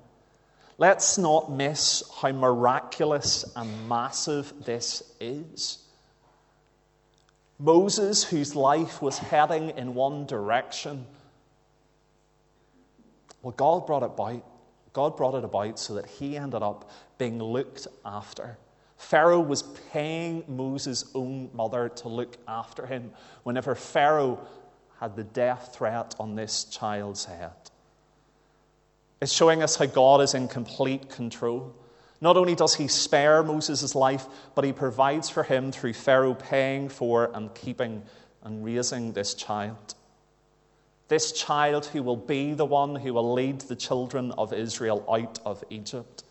Let's 0.79 1.19
not 1.19 1.51
miss 1.51 2.01
how 2.19 2.31
miraculous 2.31 3.45
and 3.55 3.87
massive 3.87 4.51
this 4.65 5.03
is. 5.19 5.85
Moses, 7.59 8.23
whose 8.23 8.55
life 8.55 9.03
was 9.03 9.19
heading 9.19 9.69
in 9.77 9.93
one 9.93 10.25
direction, 10.25 11.05
well, 13.47 13.55
God 13.55 13.87
brought 13.87 14.03
it 14.03 14.07
about. 14.07 14.43
God 14.91 15.15
brought 15.15 15.35
it 15.35 15.45
about 15.45 15.79
so 15.79 15.93
that 15.93 16.05
he 16.05 16.35
ended 16.35 16.61
up 16.61 16.91
being 17.17 17.41
looked 17.41 17.87
after 18.05 18.57
Pharaoh 18.97 19.39
was 19.39 19.63
paying 19.93 20.43
Moses' 20.49 21.05
own 21.15 21.49
mother 21.53 21.87
to 21.87 22.09
look 22.09 22.35
after 22.45 22.85
him 22.85 23.11
whenever 23.43 23.73
Pharaoh 23.73 24.45
had 24.99 25.15
the 25.15 25.23
death 25.23 25.75
threat 25.77 26.13
on 26.19 26.35
this 26.35 26.65
child's 26.65 27.23
head. 27.23 27.53
It's 29.21 29.31
showing 29.31 29.63
us 29.63 29.77
how 29.77 29.85
God 29.85 30.19
is 30.21 30.33
in 30.33 30.49
complete 30.49 31.09
control. 31.09 31.73
Not 32.19 32.35
only 32.35 32.55
does 32.55 32.75
he 32.75 32.89
spare 32.89 33.43
Moses' 33.43 33.95
life, 33.95 34.25
but 34.55 34.65
he 34.65 34.73
provides 34.73 35.29
for 35.29 35.43
him 35.43 35.71
through 35.71 35.93
Pharaoh 35.93 36.33
paying 36.33 36.89
for 36.89 37.31
and 37.33 37.53
keeping 37.55 38.03
and 38.43 38.65
raising 38.65 39.13
this 39.13 39.35
child. 39.35 39.93
This 41.07 41.31
child 41.31 41.85
who 41.85 42.03
will 42.03 42.17
be 42.17 42.53
the 42.53 42.65
one 42.65 42.95
who 42.95 43.13
will 43.13 43.33
lead 43.33 43.61
the 43.61 43.75
children 43.75 44.31
of 44.31 44.53
Israel 44.53 45.05
out 45.09 45.39
of 45.45 45.63
Egypt. 45.69 46.23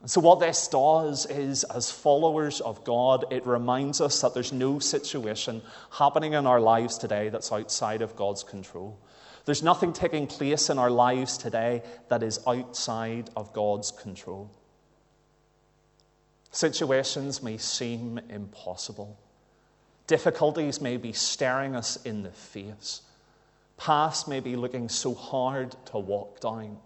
And 0.00 0.10
so, 0.10 0.20
what 0.20 0.40
this 0.40 0.66
does 0.66 1.26
is, 1.26 1.62
as 1.64 1.90
followers 1.90 2.60
of 2.60 2.84
God, 2.84 3.26
it 3.30 3.46
reminds 3.46 4.00
us 4.00 4.20
that 4.22 4.32
there's 4.32 4.52
no 4.52 4.78
situation 4.78 5.62
happening 5.90 6.32
in 6.32 6.46
our 6.46 6.60
lives 6.60 6.96
today 6.96 7.28
that's 7.28 7.52
outside 7.52 8.00
of 8.00 8.16
God's 8.16 8.42
control. 8.42 8.98
There's 9.44 9.62
nothing 9.62 9.92
taking 9.92 10.26
place 10.26 10.70
in 10.70 10.78
our 10.78 10.90
lives 10.90 11.36
today 11.36 11.82
that 12.08 12.22
is 12.22 12.40
outside 12.46 13.30
of 13.36 13.52
God's 13.52 13.90
control. 13.90 14.50
Situations 16.50 17.42
may 17.42 17.56
seem 17.58 18.18
impossible. 18.28 19.18
Difficulties 20.06 20.80
may 20.80 20.96
be 20.96 21.12
staring 21.12 21.76
us 21.76 21.96
in 22.04 22.22
the 22.22 22.30
face. 22.30 23.02
Past 23.80 24.28
may 24.28 24.40
be 24.40 24.56
looking 24.56 24.90
so 24.90 25.14
hard 25.14 25.74
to 25.86 25.98
walk 25.98 26.40
down. 26.40 26.76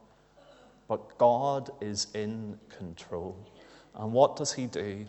But 0.87 1.19
God 1.19 1.71
is 1.81 2.07
in 2.15 2.61
control. 2.79 3.37
And 3.97 4.13
what 4.13 4.37
does 4.37 4.53
He 4.53 4.67
do? 4.67 5.07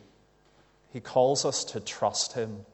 He 0.91 0.99
calls 0.99 1.45
us 1.45 1.63
to 1.65 1.79
trust 1.79 2.33
Him 2.33 2.65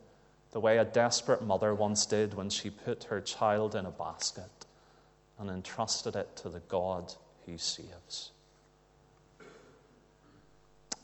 the 0.51 0.61
way 0.61 0.77
a 0.77 0.85
desperate 0.85 1.43
mother 1.43 1.75
once 1.75 2.05
did 2.05 2.35
when 2.35 2.49
she 2.49 2.69
put 2.69 3.05
her 3.05 3.19
child 3.19 3.75
in 3.75 3.85
a 3.85 3.91
basket 3.91 4.65
and 5.37 5.49
entrusted 5.49 6.15
it 6.15 6.33
to 6.37 6.47
the 6.47 6.61
God 6.61 7.13
who 7.45 7.57
saves. 7.57 8.31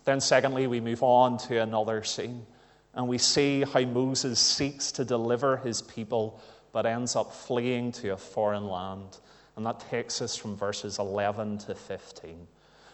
Then, 0.06 0.22
secondly, 0.22 0.68
we 0.68 0.80
move 0.80 1.04
on 1.04 1.38
to 1.40 1.62
another 1.62 2.06
scene, 2.06 2.46
and 2.94 3.10
we 3.10 3.18
see 3.18 3.64
how 3.64 3.82
Moses 3.82 4.40
seeks 4.40 4.94
to 4.94 5.04
deliver 5.04 5.58
his 5.58 5.82
people 5.82 6.42
but 6.78 6.86
ends 6.86 7.16
up 7.16 7.34
fleeing 7.34 7.92
to 7.92 8.10
a 8.10 8.18
foreign 8.18 8.68
land. 8.68 9.18
And 9.56 9.66
that 9.66 9.80
takes 9.90 10.22
us 10.22 10.36
from 10.36 10.56
verses 10.56 11.00
11 11.00 11.58
to 11.58 11.74
15. 11.74 12.46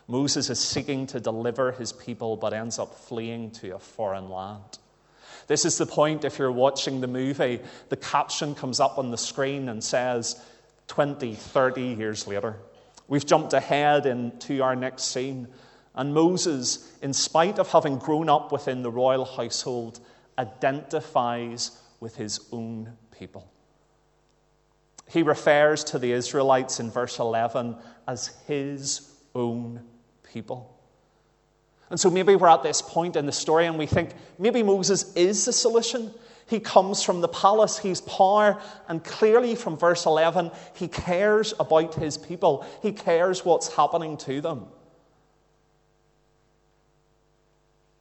Moses 0.08 0.50
is 0.50 0.58
seeking 0.58 1.06
to 1.08 1.20
deliver 1.20 1.74
his 1.74 1.92
people, 1.92 2.38
but 2.38 2.54
ends 2.54 2.80
up 2.80 2.96
fleeing 2.96 3.52
to 3.52 3.76
a 3.76 3.80
foreign 3.80 4.30
land. 4.30 4.80
This 5.48 5.66
is 5.66 5.78
the 5.78 5.86
point, 5.86 6.24
if 6.24 6.40
you're 6.40 6.50
watching 6.50 7.02
the 7.02 7.10
movie, 7.10 7.60
the 7.90 7.98
caption 7.98 8.56
comes 8.56 8.80
up 8.80 8.98
on 8.98 9.12
the 9.12 9.18
screen 9.18 9.68
and 9.68 9.84
says 9.84 10.42
20, 10.88 11.36
30 11.36 11.82
years 11.82 12.26
later. 12.26 12.56
We've 13.10 13.26
jumped 13.26 13.52
ahead 13.52 14.06
into 14.06 14.64
our 14.64 14.78
next 14.78 15.12
scene, 15.12 15.50
and 15.94 16.14
Moses, 16.14 16.90
in 17.02 17.12
spite 17.12 17.60
of 17.60 17.70
having 17.70 17.98
grown 17.98 18.30
up 18.30 18.54
within 18.54 18.82
the 18.82 18.92
royal 18.92 19.26
household, 19.26 20.00
identifies 20.38 21.72
with 22.00 22.16
his 22.16 22.48
own 22.54 22.94
people. 23.12 23.50
He 25.14 25.22
refers 25.22 25.84
to 25.86 26.00
the 26.00 26.12
Israelites 26.12 26.80
in 26.80 26.90
verse 26.90 27.20
11 27.20 27.76
as 28.08 28.32
his 28.48 29.12
own 29.36 29.84
people. 30.24 30.76
And 31.92 32.00
so 32.00 32.10
maybe 32.10 32.36
we're 32.36 32.48
at 32.48 32.64
this 32.64 32.82
point 32.82 33.16
in 33.16 33.28
the 33.28 33.32
story 33.32 33.68
and 33.68 33.78
we 33.78 33.86
think 33.86 34.16
maybe 34.40 34.64
Moses 34.64 35.14
is 35.14 35.46
the 35.46 35.54
solution. 35.54 36.12
He 36.48 36.60
comes 36.60 37.04
from 37.04 37.22
the 37.22 37.28
palace, 37.28 37.78
he's 37.78 38.02
power, 38.02 38.60
and 38.88 39.04
clearly 39.04 39.54
from 39.54 39.78
verse 39.78 40.08
11, 40.08 40.50
he 40.74 40.88
cares 40.88 41.54
about 41.60 41.94
his 41.94 42.18
people. 42.18 42.66
He 42.82 42.92
cares 42.92 43.46
what's 43.46 43.76
happening 43.76 44.18
to 44.18 44.42
them. 44.42 44.66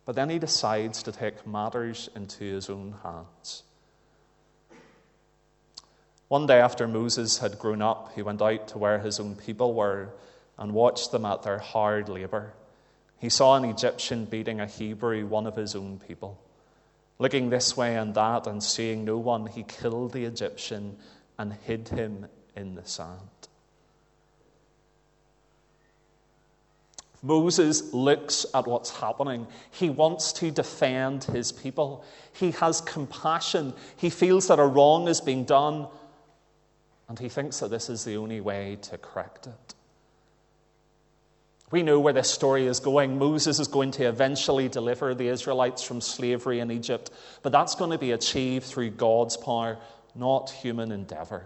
But 0.07 0.17
then 0.17 0.31
he 0.31 0.39
decides 0.39 1.03
to 1.03 1.13
take 1.13 1.47
matters 1.47 2.09
into 2.17 2.43
his 2.43 2.71
own 2.71 2.95
hands. 3.03 3.65
One 6.33 6.47
day 6.47 6.63
after 6.63 6.89
Moses 6.89 7.37
had 7.41 7.59
grown 7.59 7.83
up, 7.83 8.13
he 8.15 8.23
went 8.23 8.41
out 8.41 8.69
to 8.69 8.79
where 8.79 8.99
his 8.99 9.21
own 9.21 9.37
people 9.37 9.75
were 9.75 10.15
and 10.57 10.73
watched 10.73 11.13
them 11.13 11.27
at 11.27 11.43
their 11.43 11.59
hard 11.59 12.09
labor. 12.09 12.55
He 13.19 13.29
saw 13.29 13.55
an 13.55 13.67
Egyptian 13.67 14.25
beating 14.25 14.59
a 14.59 14.65
Hebrew, 14.65 15.27
one 15.27 15.47
of 15.47 15.57
his 15.57 15.77
own 15.77 16.01
people. 16.09 16.41
Looking 17.19 17.51
this 17.51 17.77
way 17.77 17.97
and 17.97 18.15
that 18.15 18.47
and 18.47 18.63
seeing 18.63 19.05
no 19.05 19.19
one, 19.19 19.45
he 19.45 19.63
killed 19.63 20.13
the 20.13 20.25
Egyptian 20.25 20.97
and 21.37 21.53
hid 21.53 21.89
him 21.89 22.25
in 22.57 22.77
the 22.77 22.87
sand. 22.87 23.29
Moses 27.21 27.93
looks 27.93 28.47
at 28.55 28.67
what's 28.67 28.89
happening. 28.89 29.47
He 29.71 29.91
wants 29.91 30.33
to 30.33 30.51
defend 30.51 31.25
his 31.25 31.53
people. 31.53 32.07
He 32.33 32.53
has 32.53 32.81
compassion. 32.81 33.75
He 33.97 34.09
feels 34.09 34.49
that 34.49 34.59
a 34.59 34.65
wrong 34.65 35.09
is 35.09 35.21
being 35.21 35.45
done, 35.45 35.89
and 37.13 37.19
he 37.19 37.29
thinks 37.29 37.61
that 37.61 37.69
this 37.69 37.91
is 37.91 38.05
the 38.05 38.17
only 38.17 38.41
way 38.41 38.79
to 38.81 38.97
correct 38.97 39.47
it. 39.47 39.75
We 41.71 41.83
know 41.83 42.01
where 42.01 42.15
this 42.15 42.31
story 42.31 42.67
is 42.67 42.81
going. 42.81 43.19
Moses 43.19 43.59
is 43.59 43.69
going 43.69 43.91
to 43.91 44.05
eventually 44.05 44.71
deliver 44.71 45.15
the 45.15 45.29
Israelites 45.29 45.83
from 45.83 46.01
slavery 46.01 46.59
in 46.59 46.71
Egypt, 46.71 47.11
but 47.43 47.53
that's 47.53 47.75
going 47.75 47.91
to 47.91 47.99
be 47.99 48.13
achieved 48.13 48.65
through 48.65 48.93
God's 48.93 49.37
power, 49.37 49.77
not 50.15 50.49
human 50.49 50.91
endeavor. 50.91 51.45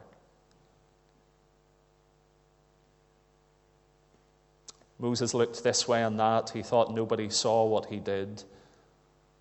Moses 5.01 5.35
looked 5.35 5.65
this 5.65 5.89
way 5.89 6.05
and 6.05 6.21
that. 6.21 6.51
He 6.51 6.63
thought 6.63 6.95
nobody 6.95 7.29
saw 7.29 7.65
what 7.65 7.87
he 7.87 7.99
did. 7.99 8.45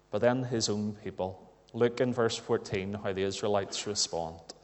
But 0.09 0.21
then 0.21 0.45
his 0.45 0.69
own 0.69 0.93
people. 1.03 1.47
Look 1.71 2.01
in 2.01 2.11
verse 2.15 2.35
14 2.35 2.95
how 3.03 3.13
the 3.13 3.21
Israelites 3.21 3.85
respond. 3.85 4.54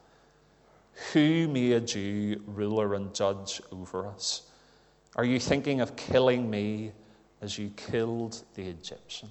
Who 1.13 1.47
made 1.47 1.93
you 1.93 2.41
ruler 2.45 2.93
and 2.93 3.13
judge 3.13 3.61
over 3.71 4.07
us? 4.07 4.43
Are 5.15 5.25
you 5.25 5.39
thinking 5.39 5.81
of 5.81 5.95
killing 5.95 6.49
me 6.49 6.91
as 7.41 7.57
you 7.57 7.71
killed 7.75 8.43
the 8.55 8.67
Egyptian? 8.67 9.29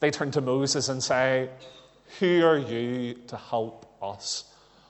They 0.00 0.10
turn 0.10 0.30
to 0.32 0.40
Moses 0.40 0.88
and 0.88 1.02
say, 1.02 1.48
Who 2.20 2.44
are 2.44 2.58
you 2.58 3.14
to 3.28 3.36
help 3.36 3.96
us? 4.02 4.44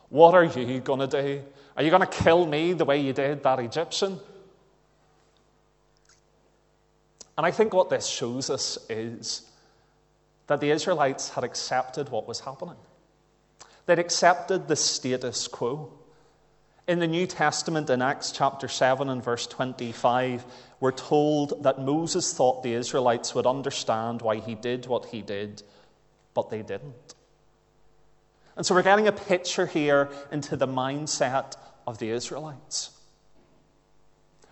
What 0.09 0.35
are 0.35 0.45
you 0.45 0.81
going 0.81 1.01
to 1.01 1.07
do? 1.07 1.43
Are 1.77 1.83
you 1.83 1.91
going 1.91 2.03
to 2.03 2.07
kill 2.07 2.47
me 2.47 2.73
the 2.73 2.85
way 2.85 3.01
you 3.01 3.13
did 3.13 3.43
that 3.43 3.61
Egyptian? 3.61 4.19
And 7.37 7.45
I 7.45 7.51
think 7.51 7.75
what 7.75 7.91
this 7.91 8.07
shows 8.07 8.51
us 8.51 8.79
is 8.89 9.43
that 10.47 10.61
the 10.61 10.71
Israelites 10.71 11.31
had 11.31 11.45
accepted 11.45 12.09
what 12.09 12.29
was 12.29 12.41
happening. 12.41 12.77
They'd 13.87 13.99
accepted 13.99 14.69
the 14.69 14.77
status 14.77 15.49
quo. 15.49 15.93
In 16.89 17.01
the 17.01 17.07
New 17.07 17.27
Testament, 17.27 17.91
in 17.91 18.01
Acts 18.01 18.31
chapter 18.31 18.69
7 18.69 19.09
and 19.09 19.23
verse 19.23 19.47
25, 19.47 20.45
we're 20.79 20.93
told 20.93 21.65
that 21.65 21.81
Moses 21.81 22.33
thought 22.33 22.63
the 22.63 22.75
Israelites 22.75 23.35
would 23.35 23.47
understand 23.47 24.23
why 24.23 24.37
he 24.37 24.55
did 24.55 24.87
what 24.87 25.07
he 25.07 25.23
did, 25.23 25.63
but 26.35 26.51
they 26.51 26.63
didn't. 26.63 27.15
And 28.57 28.65
so 28.65 28.75
we're 28.75 28.83
getting 28.83 29.09
a 29.09 29.13
picture 29.13 29.67
here 29.67 30.09
into 30.31 30.57
the 30.57 30.69
mindset 30.69 31.55
of 31.87 31.99
the 31.99 32.11
Israelites. 32.11 32.91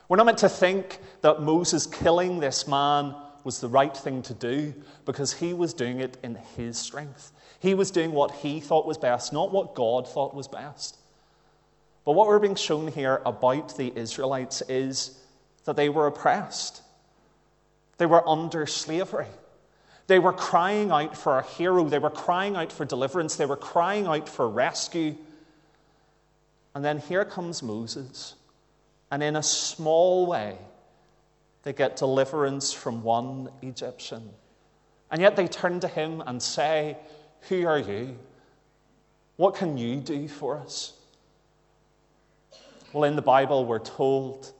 We're 0.08 0.16
not 0.16 0.26
meant 0.26 0.38
to 0.38 0.48
think 0.48 0.98
that 1.22 1.40
Moses 1.40 1.86
killing 1.86 2.40
this 2.40 2.68
man 2.68 3.14
was 3.44 3.60
the 3.60 3.68
right 3.68 3.96
thing 3.96 4.22
to 4.22 4.34
do 4.34 4.74
because 5.04 5.32
he 5.32 5.54
was 5.54 5.74
doing 5.74 6.00
it 6.00 6.16
in 6.22 6.36
his 6.56 6.78
strength. 6.78 7.32
He 7.60 7.74
was 7.74 7.90
doing 7.90 8.12
what 8.12 8.32
he 8.32 8.60
thought 8.60 8.86
was 8.86 8.98
best, 8.98 9.32
not 9.32 9.52
what 9.52 9.74
God 9.74 10.08
thought 10.08 10.34
was 10.34 10.48
best. 10.48 10.98
But 12.04 12.12
what 12.12 12.26
we're 12.26 12.38
being 12.38 12.54
shown 12.54 12.88
here 12.88 13.22
about 13.24 13.76
the 13.76 13.92
Israelites 13.96 14.62
is 14.68 15.18
that 15.64 15.76
they 15.76 15.88
were 15.88 16.06
oppressed, 16.06 16.82
they 17.98 18.06
were 18.06 18.26
under 18.28 18.66
slavery. 18.66 19.28
They 20.06 20.18
were 20.18 20.32
crying 20.32 20.90
out 20.90 21.16
for 21.16 21.38
a 21.38 21.42
hero. 21.42 21.88
They 21.88 21.98
were 21.98 22.10
crying 22.10 22.56
out 22.56 22.70
for 22.72 22.84
deliverance. 22.84 23.36
They 23.36 23.46
were 23.46 23.56
crying 23.56 24.06
out 24.06 24.28
for 24.28 24.46
rescue. 24.46 25.16
And 26.74 26.84
then 26.84 26.98
here 26.98 27.24
comes 27.24 27.62
Moses. 27.62 28.34
And 29.10 29.22
in 29.22 29.36
a 29.36 29.42
small 29.42 30.26
way, 30.26 30.58
they 31.64 31.72
get 31.72 31.96
deliverance 31.96 32.72
from 32.72 33.02
one 33.02 33.50
Egyptian. 33.62 34.30
And 35.10 35.20
yet 35.20 35.34
they 35.34 35.48
turn 35.48 35.80
to 35.80 35.88
him 35.88 36.22
and 36.26 36.42
say, 36.42 36.96
Who 37.48 37.66
are 37.66 37.78
you? 37.78 38.16
What 39.36 39.56
can 39.56 39.76
you 39.76 39.96
do 39.96 40.28
for 40.28 40.58
us? 40.58 40.92
Well, 42.92 43.04
in 43.04 43.16
the 43.16 43.22
Bible, 43.22 43.64
we're 43.64 43.80
told 43.80 44.52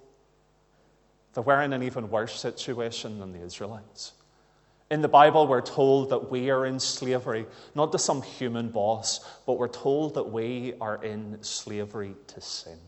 that 1.35 1.43
we're 1.43 1.63
in 1.63 1.73
an 1.73 1.83
even 1.83 2.11
worse 2.11 2.39
situation 2.41 3.21
than 3.21 3.33
the 3.33 3.45
Israelites. 3.45 4.13
In 4.91 5.03
the 5.03 5.09
Bible, 5.09 5.47
we're 5.47 5.61
told 5.61 6.11
that 6.11 6.31
we 6.31 6.51
are 6.51 6.67
in 6.67 6.79
slavery, 6.81 7.47
not 7.75 7.93
to 7.93 7.99
some 7.99 8.23
human 8.23 8.71
boss, 8.71 9.21
but 9.47 9.59
we're 9.59 9.69
told 9.69 10.15
that 10.15 10.31
we 10.31 10.75
are 10.81 11.03
in 11.03 11.43
slavery 11.43 12.15
to 12.29 12.41
sin. 12.41 12.79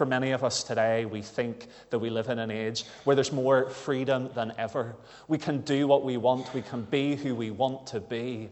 For 0.00 0.06
many 0.06 0.30
of 0.30 0.42
us 0.42 0.62
today, 0.62 1.04
we 1.04 1.20
think 1.20 1.66
that 1.90 1.98
we 1.98 2.08
live 2.08 2.30
in 2.30 2.38
an 2.38 2.50
age 2.50 2.84
where 3.04 3.14
there's 3.14 3.32
more 3.32 3.68
freedom 3.68 4.30
than 4.34 4.54
ever. 4.56 4.96
We 5.28 5.36
can 5.36 5.60
do 5.60 5.86
what 5.86 6.04
we 6.04 6.16
want, 6.16 6.54
we 6.54 6.62
can 6.62 6.84
be 6.84 7.16
who 7.16 7.34
we 7.34 7.50
want 7.50 7.88
to 7.88 8.00
be. 8.00 8.48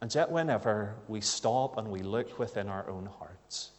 And 0.00 0.14
yet, 0.14 0.30
whenever 0.30 0.94
we 1.06 1.20
stop 1.20 1.76
and 1.76 1.90
we 1.90 2.00
look 2.00 2.38
within 2.38 2.70
our 2.70 2.88
own 2.88 3.10
hearts, 3.18 3.72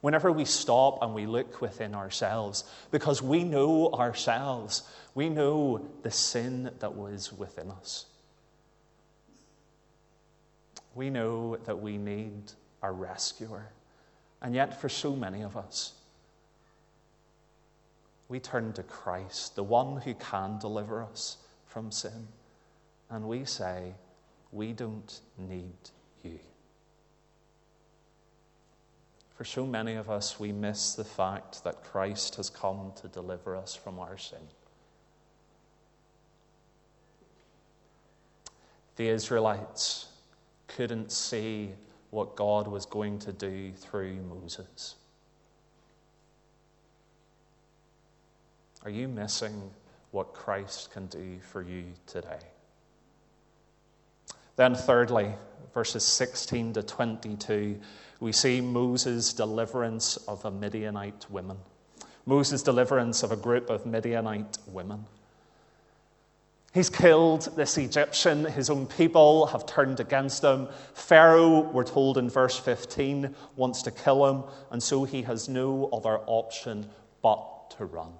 whenever 0.00 0.32
we 0.32 0.44
stop 0.44 1.00
and 1.00 1.14
we 1.14 1.26
look 1.26 1.60
within 1.60 1.94
ourselves, 1.94 2.64
because 2.90 3.22
we 3.22 3.44
know 3.44 3.92
ourselves, 3.92 4.82
we 5.14 5.28
know 5.28 5.86
the 6.02 6.10
sin 6.10 6.72
that 6.80 6.96
was 6.96 7.32
within 7.32 7.70
us. 7.70 8.06
We 10.92 11.08
know 11.08 11.54
that 11.66 11.78
we 11.78 11.98
need 11.98 12.50
a 12.82 12.90
rescuer. 12.90 13.70
And 14.44 14.54
yet, 14.54 14.78
for 14.78 14.90
so 14.90 15.16
many 15.16 15.40
of 15.40 15.56
us, 15.56 15.94
we 18.28 18.38
turn 18.38 18.74
to 18.74 18.82
Christ, 18.82 19.56
the 19.56 19.64
one 19.64 19.96
who 20.02 20.12
can 20.12 20.58
deliver 20.58 21.02
us 21.02 21.38
from 21.64 21.90
sin, 21.90 22.28
and 23.08 23.26
we 23.26 23.46
say, 23.46 23.94
We 24.52 24.74
don't 24.74 25.18
need 25.38 25.72
you. 26.22 26.38
For 29.34 29.44
so 29.44 29.64
many 29.64 29.94
of 29.94 30.10
us, 30.10 30.38
we 30.38 30.52
miss 30.52 30.94
the 30.94 31.04
fact 31.04 31.64
that 31.64 31.82
Christ 31.82 32.36
has 32.36 32.50
come 32.50 32.92
to 33.00 33.08
deliver 33.08 33.56
us 33.56 33.74
from 33.74 33.98
our 33.98 34.18
sin. 34.18 34.46
The 38.96 39.08
Israelites 39.08 40.08
couldn't 40.68 41.12
see 41.12 41.70
what 42.14 42.36
God 42.36 42.68
was 42.68 42.86
going 42.86 43.18
to 43.18 43.32
do 43.32 43.72
through 43.72 44.14
Moses. 44.28 44.94
Are 48.84 48.90
you 48.90 49.08
missing 49.08 49.70
what 50.12 50.32
Christ 50.32 50.92
can 50.92 51.06
do 51.06 51.38
for 51.40 51.60
you 51.60 51.86
today? 52.06 52.38
Then, 54.56 54.76
thirdly, 54.76 55.32
verses 55.74 56.04
16 56.04 56.74
to 56.74 56.82
22 56.82 57.80
we 58.20 58.30
see 58.30 58.60
Moses' 58.60 59.34
deliverance 59.34 60.16
of 60.28 60.44
a 60.44 60.50
Midianite 60.50 61.26
woman. 61.30 61.58
Moses' 62.26 62.62
deliverance 62.62 63.22
of 63.22 63.32
a 63.32 63.36
group 63.36 63.68
of 63.68 63.84
Midianite 63.84 64.56
women. 64.68 65.04
He's 66.74 66.90
killed 66.90 67.56
this 67.56 67.78
Egyptian. 67.78 68.44
His 68.44 68.68
own 68.68 68.86
people 68.86 69.46
have 69.46 69.64
turned 69.64 70.00
against 70.00 70.42
him. 70.42 70.68
Pharaoh, 70.92 71.60
we're 71.60 71.84
told 71.84 72.18
in 72.18 72.28
verse 72.28 72.58
15, 72.58 73.34
wants 73.56 73.82
to 73.82 73.90
kill 73.92 74.26
him, 74.26 74.42
and 74.70 74.82
so 74.82 75.04
he 75.04 75.22
has 75.22 75.48
no 75.48 75.88
other 75.92 76.18
option 76.26 76.90
but 77.22 77.70
to 77.78 77.84
run. 77.84 78.12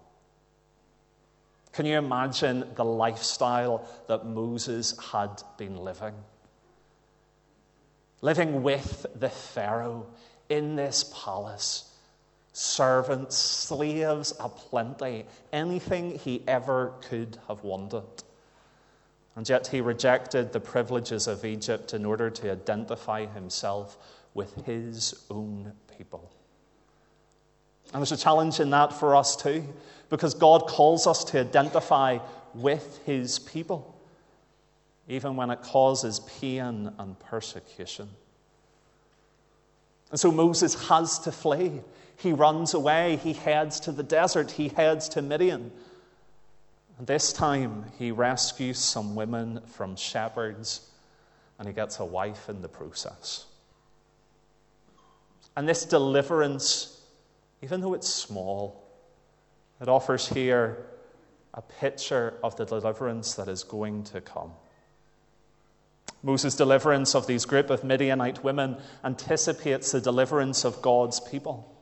Can 1.72 1.84
you 1.84 1.98
imagine 1.98 2.64
the 2.76 2.84
lifestyle 2.84 3.86
that 4.06 4.24
Moses 4.24 4.96
had 5.10 5.42
been 5.58 5.76
living? 5.76 6.14
living 8.24 8.62
with 8.62 9.04
the 9.14 9.28
Pharaoh 9.28 10.06
in 10.48 10.76
this 10.76 11.12
palace. 11.14 11.94
Servants, 12.54 13.36
slaves 13.36 14.32
aplenty, 14.40 15.26
anything 15.52 16.18
he 16.18 16.42
ever 16.48 16.94
could 17.02 17.36
have 17.48 17.62
wanted. 17.62 18.02
And 19.36 19.48
yet 19.48 19.66
he 19.66 19.80
rejected 19.80 20.52
the 20.52 20.60
privileges 20.60 21.26
of 21.26 21.44
Egypt 21.44 21.92
in 21.92 22.04
order 22.04 22.30
to 22.30 22.52
identify 22.52 23.26
himself 23.26 23.98
with 24.32 24.64
his 24.64 25.24
own 25.30 25.72
people. 25.98 26.32
And 27.92 28.00
there's 28.00 28.12
a 28.12 28.16
challenge 28.16 28.60
in 28.60 28.70
that 28.70 28.92
for 28.92 29.16
us 29.16 29.36
too, 29.36 29.64
because 30.08 30.34
God 30.34 30.66
calls 30.66 31.06
us 31.06 31.24
to 31.24 31.40
identify 31.40 32.18
with 32.54 33.00
his 33.04 33.38
people 33.40 33.94
even 35.08 35.36
when 35.36 35.50
it 35.50 35.62
causes 35.62 36.20
pain 36.40 36.90
and 36.98 37.18
persecution. 37.20 38.08
And 40.10 40.18
so 40.18 40.30
Moses 40.30 40.88
has 40.88 41.18
to 41.20 41.32
flee. 41.32 41.80
He 42.16 42.32
runs 42.32 42.74
away. 42.74 43.16
He 43.16 43.32
heads 43.32 43.80
to 43.80 43.92
the 43.92 44.02
desert. 44.02 44.52
He 44.52 44.68
heads 44.68 45.08
to 45.10 45.22
Midian. 45.22 45.72
This 47.00 47.32
time, 47.32 47.86
he 47.98 48.12
rescues 48.12 48.78
some 48.78 49.14
women 49.14 49.60
from 49.66 49.96
shepherds 49.96 50.90
and 51.58 51.66
he 51.66 51.74
gets 51.74 51.98
a 51.98 52.04
wife 52.04 52.48
in 52.48 52.62
the 52.62 52.68
process. 52.68 53.46
And 55.56 55.68
this 55.68 55.84
deliverance, 55.84 57.00
even 57.62 57.80
though 57.80 57.94
it's 57.94 58.08
small, 58.08 58.84
it 59.80 59.88
offers 59.88 60.28
here 60.28 60.86
a 61.52 61.62
picture 61.62 62.34
of 62.42 62.56
the 62.56 62.64
deliverance 62.64 63.34
that 63.34 63.48
is 63.48 63.62
going 63.62 64.04
to 64.04 64.20
come. 64.20 64.52
Moses' 66.22 66.56
deliverance 66.56 67.14
of 67.14 67.26
these 67.26 67.44
group 67.44 67.70
of 67.70 67.84
Midianite 67.84 68.42
women 68.42 68.78
anticipates 69.04 69.92
the 69.92 70.00
deliverance 70.00 70.64
of 70.64 70.80
God's 70.80 71.20
people. 71.20 71.73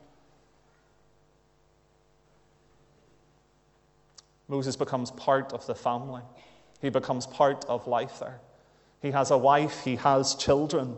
Moses 4.47 4.75
becomes 4.75 5.11
part 5.11 5.53
of 5.53 5.65
the 5.67 5.75
family. 5.75 6.21
He 6.81 6.89
becomes 6.89 7.25
part 7.25 7.65
of 7.65 7.87
life 7.87 8.19
there. 8.19 8.39
He 9.01 9.11
has 9.11 9.31
a 9.31 9.37
wife, 9.37 9.83
he 9.83 9.97
has 9.97 10.35
children. 10.35 10.97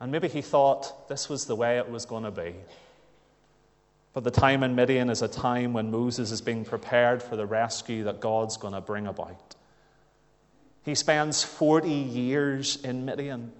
And 0.00 0.10
maybe 0.10 0.28
he 0.28 0.42
thought 0.42 1.08
this 1.08 1.28
was 1.28 1.46
the 1.46 1.54
way 1.54 1.78
it 1.78 1.88
was 1.88 2.06
going 2.06 2.24
to 2.24 2.30
be. 2.30 2.54
But 4.12 4.24
the 4.24 4.30
time 4.30 4.62
in 4.62 4.74
Midian 4.74 5.08
is 5.08 5.22
a 5.22 5.28
time 5.28 5.72
when 5.72 5.90
Moses 5.90 6.32
is 6.32 6.40
being 6.40 6.64
prepared 6.64 7.22
for 7.22 7.36
the 7.36 7.46
rescue 7.46 8.04
that 8.04 8.20
God's 8.20 8.56
going 8.56 8.74
to 8.74 8.80
bring 8.80 9.06
about. 9.06 9.54
He 10.84 10.94
spends 10.94 11.44
40 11.44 11.88
years 11.88 12.76
in 12.84 13.04
Midian, 13.04 13.52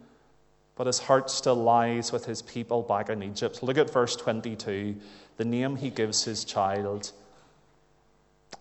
but 0.75 0.89
his 0.89 0.99
heart 0.99 1.31
still 1.31 1.55
lies 1.55 2.13
with 2.13 2.27
his 2.27 2.43
people 2.43 2.83
back 2.83 3.09
in 3.09 3.23
Egypt. 3.23 3.63
Look 3.63 3.79
at 3.79 3.91
verse 3.91 4.17
22, 4.17 4.97
the 5.37 5.45
name 5.45 5.77
he 5.77 5.91
gives 5.91 6.25
his 6.25 6.45
child. 6.45 7.13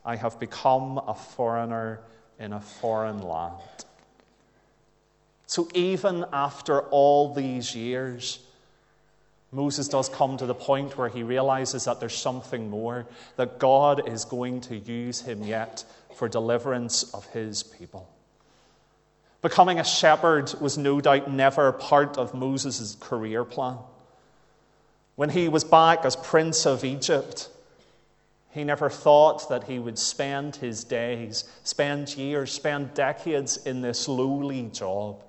I 0.04 0.15
have 0.15 0.39
become 0.39 0.97
a 0.97 1.13
foreigner 1.13 2.01
in 2.39 2.54
a 2.54 2.62
foreign 2.62 3.21
land. 3.21 3.86
So 5.45 5.67
even 5.73 6.25
after 6.32 6.82
all 6.82 7.34
these 7.34 7.75
years, 7.75 8.39
Moses 9.51 9.89
does 9.89 10.08
come 10.08 10.38
to 10.38 10.45
the 10.45 10.56
point 10.56 10.97
where 10.97 11.10
he 11.10 11.23
realizes 11.23 11.86
that 11.86 11.99
there's 11.99 12.15
something 12.15 12.69
more, 12.69 13.06
that 13.36 13.60
God 13.60 14.08
is 14.08 14.23
going 14.23 14.62
to 14.62 14.77
use 14.77 15.21
him 15.21 15.43
yet 15.43 15.84
for 16.15 16.30
deliverance 16.30 17.04
of 17.13 17.25
his 17.27 17.63
people. 17.63 18.10
Becoming 19.41 19.80
a 19.80 19.84
shepherd 19.84 20.54
was 20.62 20.77
no 20.77 21.01
doubt 21.01 21.30
never 21.30 21.71
part 21.71 22.17
of 22.17 22.34
Moses' 22.34 22.95
career 22.99 23.43
plan. 23.43 23.77
When 25.15 25.30
he 25.30 25.49
was 25.49 25.63
back 25.63 26.06
as 26.06 26.15
Prince 26.15 26.65
of 26.65 26.86
Egypt, 26.86 27.49
he 28.52 28.66
never 28.66 28.90
thought 28.90 29.48
that 29.50 29.64
he 29.64 29.80
would 29.80 29.98
spend 29.98 30.58
his 30.58 30.84
days, 30.84 31.46
spend 31.64 32.16
years, 32.18 32.52
spend 32.52 32.94
decades 32.94 33.58
in 33.66 33.82
this 33.82 34.08
lowly 34.08 34.64
job. 34.74 35.24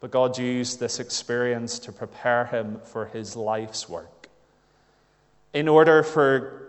But 0.00 0.10
God 0.10 0.38
used 0.38 0.78
this 0.78 1.00
experience 1.00 1.78
to 1.80 1.92
prepare 1.92 2.44
him 2.44 2.80
for 2.84 3.06
his 3.06 3.34
life's 3.34 3.88
work. 3.88 4.28
In 5.54 5.68
order 5.68 6.02
for, 6.02 6.68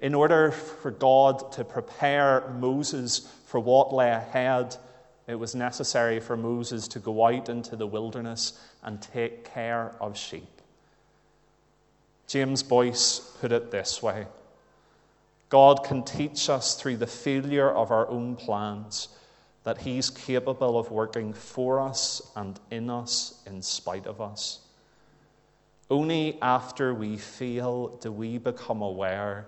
in 0.00 0.14
order 0.14 0.52
for 0.52 0.90
God 0.90 1.52
to 1.52 1.64
prepare 1.64 2.46
Moses 2.58 3.32
for 3.46 3.58
what 3.58 3.94
lay 3.94 4.10
ahead, 4.10 4.76
it 5.26 5.36
was 5.36 5.54
necessary 5.54 6.20
for 6.20 6.36
Moses 6.36 6.86
to 6.88 6.98
go 6.98 7.26
out 7.26 7.48
into 7.48 7.76
the 7.76 7.86
wilderness 7.86 8.60
and 8.82 9.00
take 9.00 9.52
care 9.52 9.94
of 10.00 10.18
sheep. 10.18 10.48
James 12.26 12.62
Boice 12.62 13.20
put 13.40 13.52
it 13.52 13.70
this 13.70 14.02
way 14.02 14.26
God 15.48 15.84
can 15.84 16.02
teach 16.02 16.50
us 16.50 16.74
through 16.80 16.98
the 16.98 17.06
failure 17.06 17.70
of 17.70 17.90
our 17.90 18.08
own 18.08 18.36
plans 18.36 19.08
that 19.64 19.78
He's 19.78 20.10
capable 20.10 20.78
of 20.78 20.90
working 20.90 21.32
for 21.32 21.80
us 21.80 22.22
and 22.36 22.58
in 22.70 22.90
us 22.90 23.42
in 23.46 23.62
spite 23.62 24.06
of 24.06 24.20
us. 24.20 24.60
Only 25.90 26.38
after 26.42 26.92
we 26.92 27.16
fail 27.16 27.96
do 28.00 28.12
we 28.12 28.36
become 28.38 28.82
aware 28.82 29.46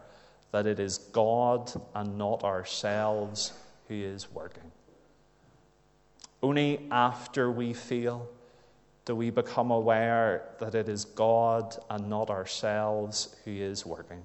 that 0.52 0.66
it 0.66 0.80
is 0.80 0.98
God 0.98 1.70
and 1.94 2.16
not 2.16 2.44
ourselves 2.44 3.52
who 3.88 3.94
is 3.94 4.30
working. 4.30 4.70
Only 6.42 6.86
after 6.90 7.50
we 7.50 7.74
fail 7.74 8.28
do 9.04 9.14
we 9.14 9.30
become 9.30 9.70
aware 9.70 10.44
that 10.60 10.74
it 10.74 10.88
is 10.88 11.04
God 11.04 11.76
and 11.90 12.08
not 12.08 12.30
ourselves 12.30 13.36
who 13.44 13.50
is 13.50 13.84
working. 13.84 14.22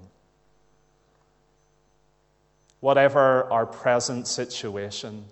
Whatever 2.86 3.52
our 3.52 3.66
present 3.66 4.28
situation, 4.28 5.26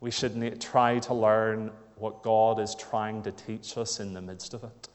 we 0.00 0.10
should 0.10 0.60
try 0.60 0.98
to 0.98 1.14
learn 1.14 1.70
what 1.94 2.24
God 2.24 2.58
is 2.58 2.74
trying 2.74 3.22
to 3.22 3.30
teach 3.30 3.78
us 3.78 4.00
in 4.00 4.12
the 4.12 4.20
midst 4.20 4.52
of 4.52 4.64
it. 4.64 4.88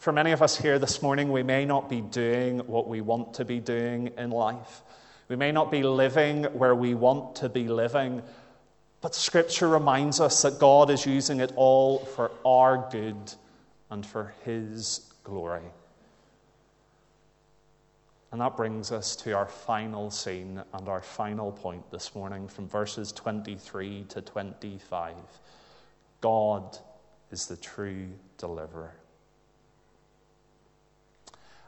For 0.00 0.12
many 0.12 0.32
of 0.32 0.42
us 0.42 0.56
here 0.56 0.80
this 0.80 1.00
morning, 1.00 1.30
we 1.30 1.44
may 1.44 1.64
not 1.64 1.88
be 1.88 2.00
doing 2.00 2.58
what 2.66 2.88
we 2.88 3.00
want 3.00 3.34
to 3.34 3.44
be 3.44 3.60
doing 3.60 4.10
in 4.18 4.30
life. 4.30 4.82
We 5.28 5.36
may 5.36 5.52
not 5.52 5.70
be 5.70 5.84
living 5.84 6.42
where 6.46 6.74
we 6.74 6.94
want 6.94 7.36
to 7.36 7.48
be 7.48 7.68
living, 7.68 8.22
but 9.00 9.14
Scripture 9.14 9.68
reminds 9.68 10.18
us 10.18 10.42
that 10.42 10.58
God 10.58 10.90
is 10.90 11.06
using 11.06 11.38
it 11.38 11.52
all 11.54 12.00
for 12.00 12.32
our 12.44 12.88
good 12.90 13.32
and 13.90 14.04
for 14.04 14.34
His 14.44 15.08
glory. 15.22 15.62
And 18.32 18.40
that 18.40 18.56
brings 18.56 18.90
us 18.90 19.14
to 19.16 19.32
our 19.32 19.46
final 19.46 20.10
scene 20.10 20.62
and 20.72 20.88
our 20.88 21.00
final 21.00 21.52
point 21.52 21.90
this 21.90 22.14
morning 22.14 22.48
from 22.48 22.68
verses 22.68 23.12
23 23.12 24.04
to 24.08 24.20
25. 24.20 25.14
God 26.20 26.78
is 27.30 27.46
the 27.46 27.56
true 27.56 28.08
deliverer. 28.36 28.94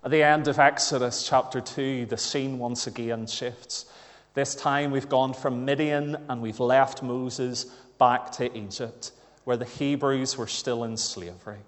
At 0.04 0.10
the 0.10 0.22
end 0.22 0.48
of 0.48 0.58
Exodus 0.58 1.26
chapter 1.26 1.60
2, 1.60 2.06
the 2.06 2.16
scene 2.16 2.58
once 2.58 2.86
again 2.86 3.26
shifts. 3.26 3.86
This 4.34 4.54
time 4.54 4.90
we've 4.90 5.08
gone 5.08 5.34
from 5.34 5.64
Midian 5.64 6.16
and 6.28 6.40
we've 6.40 6.60
left 6.60 7.02
Moses 7.02 7.64
back 7.98 8.30
to 8.32 8.56
Egypt, 8.56 9.10
where 9.44 9.56
the 9.56 9.64
Hebrews 9.64 10.38
were 10.38 10.46
still 10.46 10.84
in 10.84 10.96
slavery. 10.96 11.58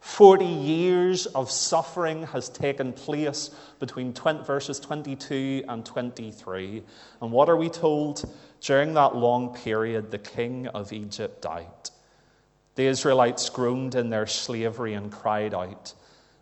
40 0.00 0.46
years 0.46 1.26
of 1.26 1.50
suffering 1.50 2.22
has 2.24 2.48
taken 2.48 2.92
place 2.92 3.50
between 3.78 4.14
20, 4.14 4.44
verses 4.44 4.80
22 4.80 5.64
and 5.68 5.84
23. 5.84 6.82
And 7.20 7.30
what 7.30 7.50
are 7.50 7.56
we 7.56 7.68
told? 7.68 8.28
During 8.62 8.94
that 8.94 9.14
long 9.14 9.54
period, 9.54 10.10
the 10.10 10.18
king 10.18 10.66
of 10.68 10.92
Egypt 10.92 11.42
died. 11.42 11.66
The 12.76 12.86
Israelites 12.86 13.50
groaned 13.50 13.94
in 13.94 14.08
their 14.08 14.26
slavery 14.26 14.94
and 14.94 15.12
cried 15.12 15.52
out. 15.54 15.92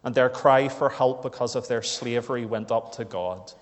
And 0.05 0.15
their 0.15 0.31
cry 0.31 0.69
for 0.69 0.89
help 0.89 1.25
because 1.25 1.57
of 1.57 1.67
their 1.67 1.83
slavery 1.83 2.47
went 2.47 2.71
up 2.71 2.93
to 2.93 3.05
God. 3.05 3.53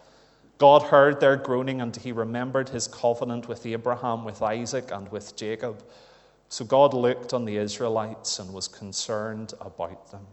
God 0.59 0.83
heard 0.83 1.21
their 1.21 1.37
groaning, 1.37 1.81
and 1.81 1.95
he 1.97 2.13
remembered 2.13 2.69
his 2.69 2.87
covenant 2.87 3.49
with 3.49 3.65
Abraham, 3.65 4.25
with 4.25 4.43
Isaac, 4.43 4.91
and 4.93 5.11
with 5.11 5.37
Jacob. 5.37 5.83
So 6.49 6.65
God 6.65 6.95
looked 6.95 7.33
on 7.33 7.45
the 7.45 7.57
Israelites 7.57 8.39
and 8.39 8.53
was 8.53 8.69
concerned 8.69 9.55
about 9.61 10.11
them. 10.11 10.27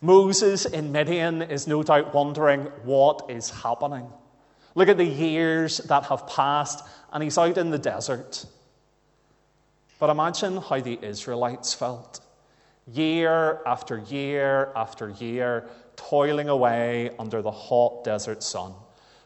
Moses 0.00 0.64
in 0.64 0.90
Midian 0.90 1.42
is 1.42 1.66
no 1.66 1.82
doubt 1.82 2.12
wondering 2.12 2.62
what 2.84 3.30
is 3.30 3.50
happening. 3.50 4.08
Look 4.74 4.88
at 4.88 4.96
the 4.96 5.04
years 5.04 5.78
that 5.78 6.04
have 6.04 6.26
passed, 6.26 6.84
and 7.12 7.22
he's 7.22 7.38
out 7.38 7.58
in 7.58 7.70
the 7.70 7.78
desert. 7.78 8.44
But 10.00 10.10
imagine 10.10 10.56
how 10.56 10.80
the 10.80 10.98
Israelites 11.00 11.74
felt. 11.74 12.20
Year 12.92 13.60
after 13.64 13.98
year 13.98 14.72
after 14.74 15.10
year, 15.10 15.68
toiling 15.94 16.48
away 16.48 17.10
under 17.18 17.42
the 17.42 17.50
hot 17.52 18.02
desert 18.02 18.42
sun, 18.42 18.72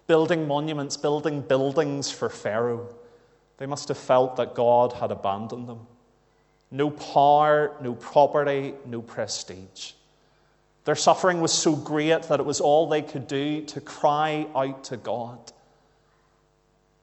building 0.06 0.46
monuments, 0.46 0.98
building 0.98 1.40
buildings 1.40 2.10
for 2.10 2.28
Pharaoh 2.28 2.94
they 3.58 3.66
must 3.66 3.88
have 3.88 3.98
felt 3.98 4.36
that 4.36 4.54
God 4.54 4.92
had 4.92 5.10
abandoned 5.10 5.68
them. 5.68 5.86
No 6.70 6.90
power, 6.90 7.76
no 7.80 7.94
property, 7.94 8.74
no 8.84 9.00
prestige. 9.00 9.92
Their 10.84 10.94
suffering 10.94 11.40
was 11.40 11.52
so 11.52 11.74
great 11.74 12.24
that 12.24 12.40
it 12.40 12.46
was 12.46 12.60
all 12.60 12.88
they 12.88 13.02
could 13.02 13.26
do 13.26 13.62
to 13.66 13.80
cry 13.80 14.46
out 14.54 14.84
to 14.84 14.96
God. 14.96 15.52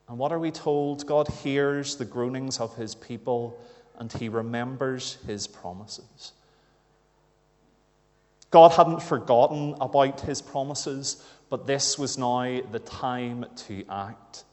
And 0.08 0.18
what 0.18 0.32
are 0.32 0.40
we 0.40 0.52
told? 0.52 1.06
God 1.06 1.28
hears 1.28 1.96
the 1.96 2.06
groanings 2.06 2.60
of 2.60 2.76
his 2.76 2.96
people 2.96 3.60
and 3.98 4.12
he 4.12 4.30
remembers 4.30 5.18
his 5.26 5.48
promises. 5.48 6.34
God 8.52 8.72
hadn't 8.74 9.02
forgotten 9.02 9.76
about 9.82 10.22
his 10.22 10.42
promises, 10.42 11.24
but 11.50 11.66
this 11.66 11.98
was 11.98 12.18
now 12.18 12.62
the 12.72 12.80
time 12.80 13.46
to 13.68 13.84
act. 13.90 14.44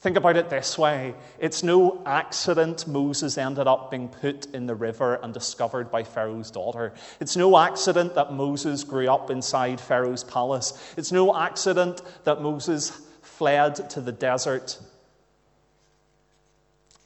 Think 0.00 0.16
about 0.16 0.38
it 0.38 0.48
this 0.48 0.78
way 0.78 1.14
it's 1.38 1.62
no 1.62 2.02
accident 2.06 2.86
Moses 2.86 3.36
ended 3.36 3.66
up 3.66 3.90
being 3.90 4.08
put 4.08 4.46
in 4.46 4.66
the 4.66 4.74
river 4.74 5.20
and 5.22 5.32
discovered 5.32 5.90
by 5.90 6.04
Pharaoh's 6.04 6.50
daughter. 6.50 6.94
It's 7.20 7.36
no 7.36 7.58
accident 7.58 8.14
that 8.14 8.32
Moses 8.32 8.82
grew 8.82 9.08
up 9.10 9.30
inside 9.30 9.78
Pharaoh's 9.78 10.24
palace. 10.24 10.72
It's 10.96 11.12
no 11.12 11.36
accident 11.36 12.00
that 12.24 12.40
Moses 12.40 12.98
fled 13.20 13.90
to 13.90 14.00
the 14.00 14.12
desert. 14.12 14.78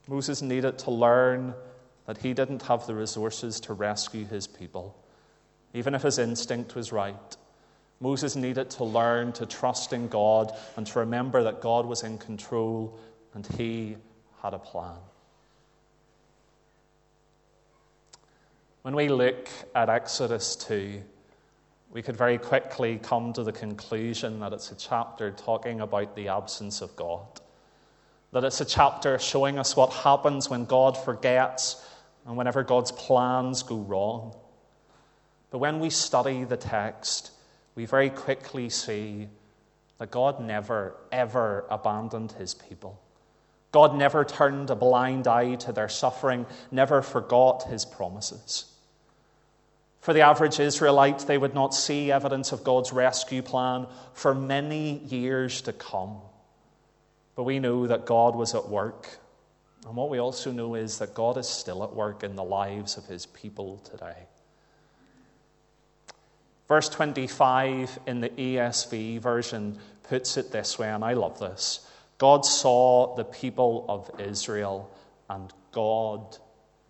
Moses 0.07 0.41
needed 0.41 0.79
to 0.81 0.91
learn 0.93 1.55
that 2.07 2.19
he 2.19 2.33
didn't 2.33 2.63
have 2.63 2.87
the 2.87 2.95
resources 2.95 3.59
to 3.61 3.73
rescue 3.73 4.25
his 4.25 4.47
people. 4.47 4.97
Even 5.73 5.97
if 5.97 6.03
his 6.03 6.19
instinct 6.19 6.77
was 6.77 6.93
right, 6.93 7.37
Moses 8.01 8.37
needed 8.37 8.71
to 8.71 8.85
learn 8.85 9.33
to 9.33 9.47
trust 9.47 9.93
in 9.93 10.09
God 10.09 10.53
and 10.77 10.87
to 10.89 10.99
remember 10.99 11.43
that 11.45 11.61
God 11.61 11.87
was 11.87 12.03
in 12.03 12.19
control 12.19 12.99
and 13.35 13.47
he 13.47 13.97
had 14.43 14.55
a 14.55 14.59
plan. 14.59 14.97
When 18.83 18.95
we 18.95 19.09
look 19.09 19.49
at 19.75 19.89
Exodus 19.89 20.57
2, 20.57 21.03
we 21.91 22.03
could 22.03 22.17
very 22.17 22.39
quickly 22.39 22.99
come 23.03 23.33
to 23.33 23.43
the 23.43 23.53
conclusion 23.53 24.41
that 24.41 24.53
it's 24.53 24.71
a 24.73 24.75
chapter 24.75 25.31
talking 25.31 25.81
about 25.81 26.15
the 26.17 26.29
absence 26.29 26.83
of 26.83 26.95
God. 26.97 27.25
That 28.33 28.45
it's 28.45 28.61
a 28.61 28.65
chapter 28.65 29.19
showing 29.19 29.59
us 29.59 29.77
what 29.77 29.93
happens 29.93 30.51
when 30.51 30.65
God 30.65 30.99
forgets 30.99 31.83
and 32.27 32.37
whenever 32.37 32.63
God's 32.63 32.93
plans 32.93 33.63
go 33.63 33.77
wrong. 33.77 34.35
But 35.51 35.59
when 35.59 35.79
we 35.79 35.89
study 35.89 36.45
the 36.45 36.57
text, 36.57 37.31
we 37.75 37.87
very 37.87 38.11
quickly 38.11 38.69
see 38.69 39.29
that 39.99 40.11
God 40.11 40.41
never, 40.41 40.97
ever 41.11 41.65
abandoned 41.71 42.33
his 42.33 42.55
people. 42.55 43.01
God 43.73 43.97
never 43.97 44.25
turned 44.25 44.71
a 44.71 44.77
blind 44.77 45.27
eye 45.27 45.57
to 45.57 45.73
their 45.73 45.89
suffering, 45.89 46.47
never 46.71 47.03
forgot 47.03 47.65
his 47.65 47.85
promises. 47.85 48.67
For 50.01 50.13
the 50.13 50.21
average 50.21 50.61
Israelite, 50.61 51.21
they 51.21 51.39
would 51.39 51.55
not 51.55 51.75
see 51.75 52.13
evidence 52.13 52.53
of 52.53 52.63
God's 52.63 52.93
rescue 52.93 53.43
plan 53.43 53.87
for 54.13 54.35
many 54.35 54.99
years 54.99 55.63
to 55.63 55.73
come. 55.73 56.19
But 57.35 57.45
we 57.45 57.59
know 57.59 57.87
that 57.87 58.07
God 58.07 58.37
was 58.37 58.55
at 58.55 58.69
work. 58.69 59.19
And 59.87 59.97
what 59.97 60.11
we 60.11 60.19
also 60.19 60.53
know 60.53 60.75
is 60.75 60.99
that 60.99 61.15
God 61.15 61.37
is 61.37 61.49
still 61.49 61.83
at 61.83 61.95
work 61.95 62.23
in 62.23 62.37
the 62.37 62.45
lives 62.45 62.97
of 62.97 63.07
his 63.07 63.27
people 63.27 63.79
today. 63.79 64.27
Verse 66.69 66.89
25 66.89 67.99
in 68.07 68.21
the 68.21 68.31
ESV 68.31 69.21
version 69.21 69.79
puts 70.05 70.37
it 70.37 70.51
this 70.51 70.79
way, 70.79 70.89
and 70.89 71.05
I 71.05 71.13
love 71.15 71.39
this 71.39 71.87
God 72.19 72.45
saw 72.45 73.15
the 73.17 73.25
people 73.25 73.85
of 73.89 74.11
Israel, 74.21 74.91
and 75.29 75.53
God 75.73 76.39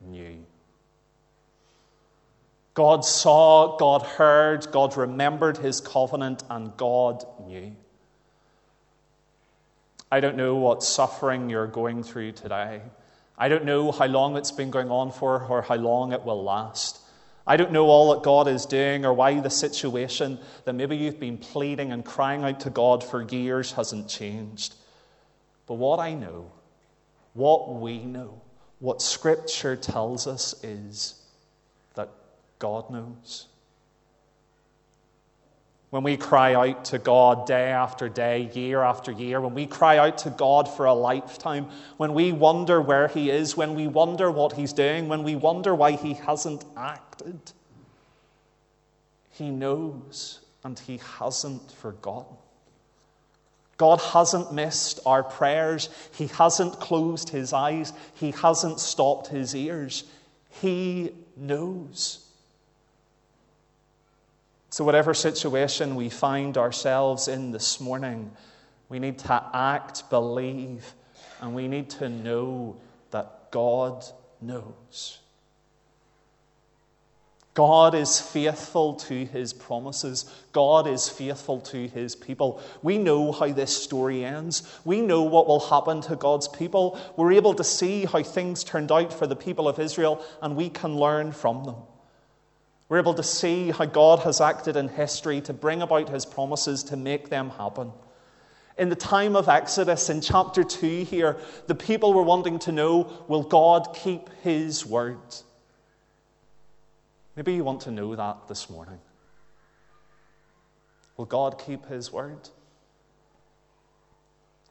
knew. 0.00 0.44
God 2.74 3.04
saw, 3.04 3.76
God 3.76 4.02
heard, 4.02 4.70
God 4.72 4.96
remembered 4.96 5.58
his 5.58 5.80
covenant, 5.80 6.42
and 6.50 6.76
God 6.76 7.24
knew. 7.46 7.74
I 10.10 10.20
don't 10.20 10.36
know 10.36 10.56
what 10.56 10.82
suffering 10.82 11.50
you're 11.50 11.66
going 11.66 12.02
through 12.02 12.32
today. 12.32 12.82
I 13.36 13.48
don't 13.48 13.64
know 13.64 13.90
how 13.90 14.06
long 14.06 14.36
it's 14.36 14.52
been 14.52 14.70
going 14.70 14.90
on 14.90 15.10
for 15.10 15.44
or 15.44 15.62
how 15.62 15.76
long 15.76 16.12
it 16.12 16.24
will 16.24 16.42
last. 16.42 17.00
I 17.46 17.56
don't 17.56 17.72
know 17.72 17.86
all 17.86 18.14
that 18.14 18.22
God 18.22 18.48
is 18.48 18.64
doing 18.64 19.04
or 19.04 19.12
why 19.12 19.38
the 19.38 19.50
situation 19.50 20.38
that 20.64 20.72
maybe 20.74 20.96
you've 20.96 21.20
been 21.20 21.36
pleading 21.36 21.92
and 21.92 22.04
crying 22.04 22.42
out 22.42 22.60
to 22.60 22.70
God 22.70 23.04
for 23.04 23.22
years 23.22 23.72
hasn't 23.72 24.08
changed. 24.08 24.74
But 25.66 25.74
what 25.74 25.98
I 25.98 26.14
know, 26.14 26.50
what 27.34 27.74
we 27.74 27.98
know, 27.98 28.40
what 28.78 29.02
Scripture 29.02 29.76
tells 29.76 30.26
us 30.26 30.54
is 30.64 31.20
that 31.94 32.08
God 32.58 32.90
knows. 32.90 33.46
When 35.94 36.02
we 36.02 36.16
cry 36.16 36.54
out 36.54 36.86
to 36.86 36.98
God 36.98 37.46
day 37.46 37.70
after 37.70 38.08
day, 38.08 38.50
year 38.52 38.82
after 38.82 39.12
year, 39.12 39.40
when 39.40 39.54
we 39.54 39.64
cry 39.64 39.98
out 39.98 40.18
to 40.18 40.30
God 40.30 40.68
for 40.68 40.86
a 40.86 40.92
lifetime, 40.92 41.68
when 41.98 42.14
we 42.14 42.32
wonder 42.32 42.80
where 42.80 43.06
He 43.06 43.30
is, 43.30 43.56
when 43.56 43.76
we 43.76 43.86
wonder 43.86 44.28
what 44.28 44.54
He's 44.54 44.72
doing, 44.72 45.06
when 45.06 45.22
we 45.22 45.36
wonder 45.36 45.72
why 45.72 45.92
He 45.92 46.14
hasn't 46.14 46.64
acted, 46.76 47.38
He 49.30 49.50
knows 49.50 50.40
and 50.64 50.76
He 50.76 50.98
hasn't 51.20 51.70
forgotten. 51.70 52.38
God 53.76 54.00
hasn't 54.00 54.52
missed 54.52 54.98
our 55.06 55.22
prayers. 55.22 55.90
He 56.12 56.26
hasn't 56.26 56.80
closed 56.80 57.28
his 57.28 57.52
eyes. 57.52 57.92
He 58.14 58.32
hasn't 58.32 58.80
stopped 58.80 59.28
his 59.28 59.54
ears. 59.54 60.02
He 60.60 61.12
knows. 61.36 62.23
So, 64.74 64.82
whatever 64.82 65.14
situation 65.14 65.94
we 65.94 66.08
find 66.08 66.58
ourselves 66.58 67.28
in 67.28 67.52
this 67.52 67.80
morning, 67.80 68.32
we 68.88 68.98
need 68.98 69.18
to 69.20 69.50
act, 69.54 70.10
believe, 70.10 70.94
and 71.40 71.54
we 71.54 71.68
need 71.68 71.90
to 71.90 72.08
know 72.08 72.80
that 73.12 73.52
God 73.52 74.04
knows. 74.40 75.20
God 77.54 77.94
is 77.94 78.20
faithful 78.20 78.94
to 78.94 79.24
his 79.26 79.52
promises. 79.52 80.28
God 80.50 80.88
is 80.88 81.08
faithful 81.08 81.60
to 81.60 81.86
his 81.86 82.16
people. 82.16 82.60
We 82.82 82.98
know 82.98 83.30
how 83.30 83.52
this 83.52 83.80
story 83.80 84.24
ends. 84.24 84.68
We 84.84 85.02
know 85.02 85.22
what 85.22 85.46
will 85.46 85.60
happen 85.60 86.00
to 86.00 86.16
God's 86.16 86.48
people. 86.48 86.98
We're 87.16 87.34
able 87.34 87.54
to 87.54 87.62
see 87.62 88.06
how 88.06 88.24
things 88.24 88.64
turned 88.64 88.90
out 88.90 89.12
for 89.12 89.28
the 89.28 89.36
people 89.36 89.68
of 89.68 89.78
Israel, 89.78 90.24
and 90.42 90.56
we 90.56 90.68
can 90.68 90.96
learn 90.96 91.30
from 91.30 91.62
them. 91.62 91.76
We're 92.94 93.00
able 93.00 93.14
to 93.14 93.24
see 93.24 93.72
how 93.72 93.86
God 93.86 94.20
has 94.20 94.40
acted 94.40 94.76
in 94.76 94.86
history 94.86 95.40
to 95.40 95.52
bring 95.52 95.82
about 95.82 96.08
his 96.08 96.24
promises 96.24 96.84
to 96.84 96.96
make 96.96 97.28
them 97.28 97.50
happen. 97.50 97.90
In 98.78 98.88
the 98.88 98.94
time 98.94 99.34
of 99.34 99.48
Exodus, 99.48 100.10
in 100.10 100.20
chapter 100.20 100.62
2 100.62 101.02
here, 101.02 101.36
the 101.66 101.74
people 101.74 102.14
were 102.14 102.22
wanting 102.22 102.60
to 102.60 102.70
know 102.70 103.10
will 103.26 103.42
God 103.42 103.96
keep 103.96 104.30
his 104.44 104.86
word? 104.86 105.18
Maybe 107.34 107.54
you 107.54 107.64
want 107.64 107.80
to 107.80 107.90
know 107.90 108.14
that 108.14 108.46
this 108.46 108.70
morning. 108.70 109.00
Will 111.16 111.24
God 111.24 111.58
keep 111.58 111.86
his 111.86 112.12
word? 112.12 112.48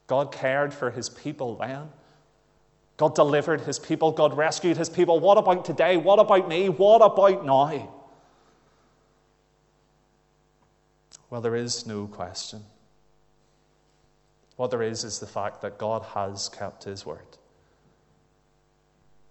God 0.07 0.31
cared 0.31 0.73
for 0.73 0.91
his 0.91 1.09
people 1.09 1.57
then. 1.57 1.89
God 2.95 3.15
delivered 3.15 3.59
his 3.59 3.79
people. 3.79 4.13
God 4.13 4.37
rescued 4.37 4.77
his 4.77 4.87
people. 4.87 5.19
What 5.19 5.37
about 5.37 5.65
today? 5.65 5.97
What 5.97 6.19
about 6.19 6.47
me? 6.47 6.69
What 6.69 7.01
about 7.01 7.45
now? 7.45 7.99
Well, 11.33 11.41
there 11.41 11.55
is 11.55 11.87
no 11.87 12.05
question. 12.05 12.61
What 14.55 14.69
there 14.69 14.83
is 14.83 15.03
is 15.03 15.17
the 15.17 15.25
fact 15.25 15.63
that 15.63 15.79
God 15.79 16.03
has 16.13 16.47
kept 16.47 16.83
his 16.83 17.07
word. 17.07 17.25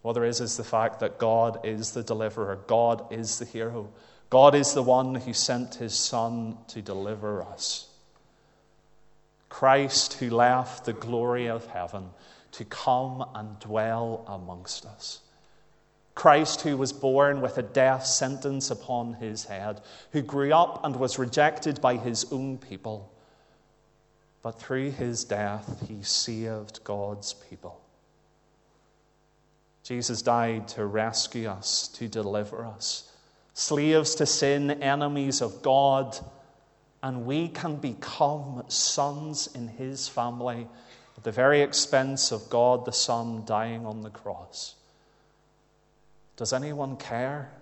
What 0.00 0.14
there 0.14 0.24
is 0.24 0.40
is 0.40 0.56
the 0.56 0.64
fact 0.64 0.98
that 0.98 1.18
God 1.20 1.64
is 1.64 1.92
the 1.92 2.02
deliverer, 2.02 2.58
God 2.66 3.12
is 3.12 3.38
the 3.38 3.44
hero, 3.44 3.88
God 4.30 4.56
is 4.56 4.74
the 4.74 4.82
one 4.82 5.14
who 5.14 5.32
sent 5.32 5.76
his 5.76 5.94
Son 5.94 6.58
to 6.66 6.82
deliver 6.82 7.40
us. 7.40 7.88
Christ, 9.48 10.14
who 10.14 10.28
left 10.28 10.86
the 10.86 10.94
glory 10.94 11.46
of 11.46 11.66
heaven 11.66 12.08
to 12.50 12.64
come 12.64 13.24
and 13.32 13.60
dwell 13.60 14.24
amongst 14.26 14.86
us. 14.86 15.20
Christ, 16.14 16.60
who 16.60 16.76
was 16.76 16.92
born 16.92 17.40
with 17.40 17.58
a 17.58 17.62
death 17.62 18.06
sentence 18.06 18.70
upon 18.70 19.14
his 19.14 19.44
head, 19.44 19.80
who 20.12 20.22
grew 20.22 20.52
up 20.52 20.84
and 20.84 20.96
was 20.96 21.18
rejected 21.18 21.80
by 21.80 21.96
his 21.96 22.30
own 22.30 22.58
people, 22.58 23.10
but 24.42 24.60
through 24.60 24.90
his 24.90 25.24
death 25.24 25.84
he 25.88 26.02
saved 26.02 26.84
God's 26.84 27.32
people. 27.32 27.80
Jesus 29.82 30.22
died 30.22 30.68
to 30.68 30.84
rescue 30.84 31.48
us, 31.48 31.88
to 31.88 32.08
deliver 32.08 32.64
us, 32.64 33.10
slaves 33.54 34.14
to 34.16 34.26
sin, 34.26 34.70
enemies 34.70 35.40
of 35.40 35.62
God, 35.62 36.16
and 37.02 37.26
we 37.26 37.48
can 37.48 37.76
become 37.76 38.62
sons 38.68 39.48
in 39.54 39.66
his 39.66 40.08
family 40.08 40.68
at 41.16 41.24
the 41.24 41.32
very 41.32 41.62
expense 41.62 42.30
of 42.30 42.48
God 42.48 42.84
the 42.84 42.92
Son 42.92 43.44
dying 43.44 43.84
on 43.84 44.02
the 44.02 44.10
cross. 44.10 44.76
Does 46.36 46.52
anyone 46.52 46.96
care? 46.96 47.52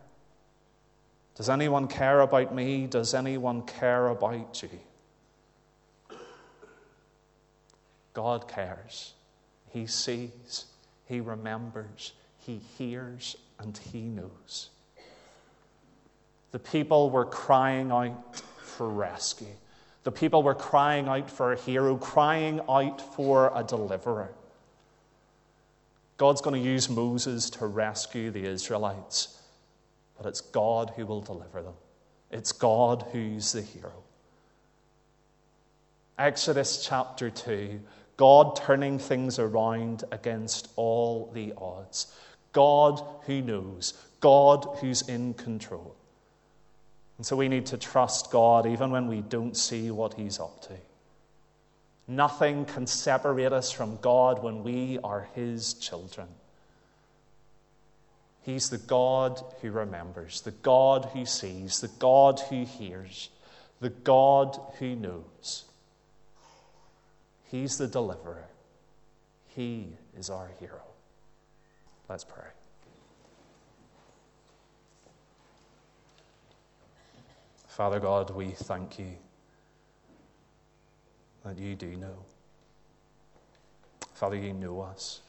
Does 1.34 1.48
anyone 1.48 1.88
care 1.88 2.20
about 2.20 2.54
me? 2.54 2.86
Does 2.86 3.14
anyone 3.14 3.62
care 3.62 4.08
about 4.08 4.62
you? 4.62 4.68
God 8.12 8.48
cares. 8.48 9.14
He 9.70 9.86
sees, 9.86 10.66
He 11.06 11.20
remembers, 11.20 12.12
He 12.38 12.60
hears, 12.76 13.36
and 13.58 13.78
He 13.92 14.02
knows. 14.02 14.70
The 16.50 16.58
people 16.58 17.10
were 17.10 17.24
crying 17.24 17.90
out 17.92 18.42
for 18.62 18.88
rescue. 18.88 19.46
The 20.02 20.12
people 20.12 20.42
were 20.42 20.54
crying 20.54 21.08
out 21.08 21.30
for 21.30 21.52
a 21.52 21.60
hero, 21.60 21.96
crying 21.96 22.60
out 22.68 23.00
for 23.14 23.52
a 23.54 23.62
deliverer. 23.62 24.32
God's 26.20 26.42
going 26.42 26.62
to 26.62 26.68
use 26.68 26.90
Moses 26.90 27.48
to 27.48 27.66
rescue 27.66 28.30
the 28.30 28.44
Israelites, 28.44 29.40
but 30.18 30.26
it's 30.26 30.42
God 30.42 30.92
who 30.94 31.06
will 31.06 31.22
deliver 31.22 31.62
them. 31.62 31.72
It's 32.30 32.52
God 32.52 33.06
who's 33.10 33.52
the 33.52 33.62
hero. 33.62 34.02
Exodus 36.18 36.84
chapter 36.84 37.30
2 37.30 37.80
God 38.18 38.54
turning 38.54 38.98
things 38.98 39.38
around 39.38 40.04
against 40.12 40.68
all 40.76 41.30
the 41.32 41.54
odds. 41.56 42.14
God 42.52 43.02
who 43.22 43.40
knows, 43.40 43.94
God 44.20 44.76
who's 44.82 45.00
in 45.08 45.32
control. 45.32 45.96
And 47.16 47.24
so 47.24 47.34
we 47.34 47.48
need 47.48 47.64
to 47.66 47.78
trust 47.78 48.30
God 48.30 48.66
even 48.66 48.90
when 48.90 49.08
we 49.08 49.22
don't 49.22 49.56
see 49.56 49.90
what 49.90 50.12
He's 50.12 50.38
up 50.38 50.60
to. 50.64 50.74
Nothing 52.10 52.64
can 52.64 52.88
separate 52.88 53.52
us 53.52 53.70
from 53.70 53.96
God 53.98 54.42
when 54.42 54.64
we 54.64 54.98
are 55.04 55.28
His 55.36 55.74
children. 55.74 56.26
He's 58.42 58.68
the 58.68 58.78
God 58.78 59.40
who 59.62 59.70
remembers, 59.70 60.40
the 60.40 60.50
God 60.50 61.08
who 61.12 61.24
sees, 61.24 61.80
the 61.80 61.86
God 62.00 62.40
who 62.50 62.64
hears, 62.64 63.30
the 63.80 63.90
God 63.90 64.58
who 64.80 64.96
knows. 64.96 65.66
He's 67.44 67.78
the 67.78 67.86
deliverer. 67.86 68.48
He 69.46 69.92
is 70.18 70.30
our 70.30 70.50
hero. 70.58 70.82
Let's 72.08 72.24
pray. 72.24 72.48
Father 77.68 78.00
God, 78.00 78.30
we 78.30 78.48
thank 78.50 78.98
you 78.98 79.16
that 81.44 81.58
you 81.58 81.74
do 81.74 81.96
know. 81.96 82.16
Father, 84.14 84.36
you 84.36 84.52
know 84.52 84.80
us. 84.80 85.20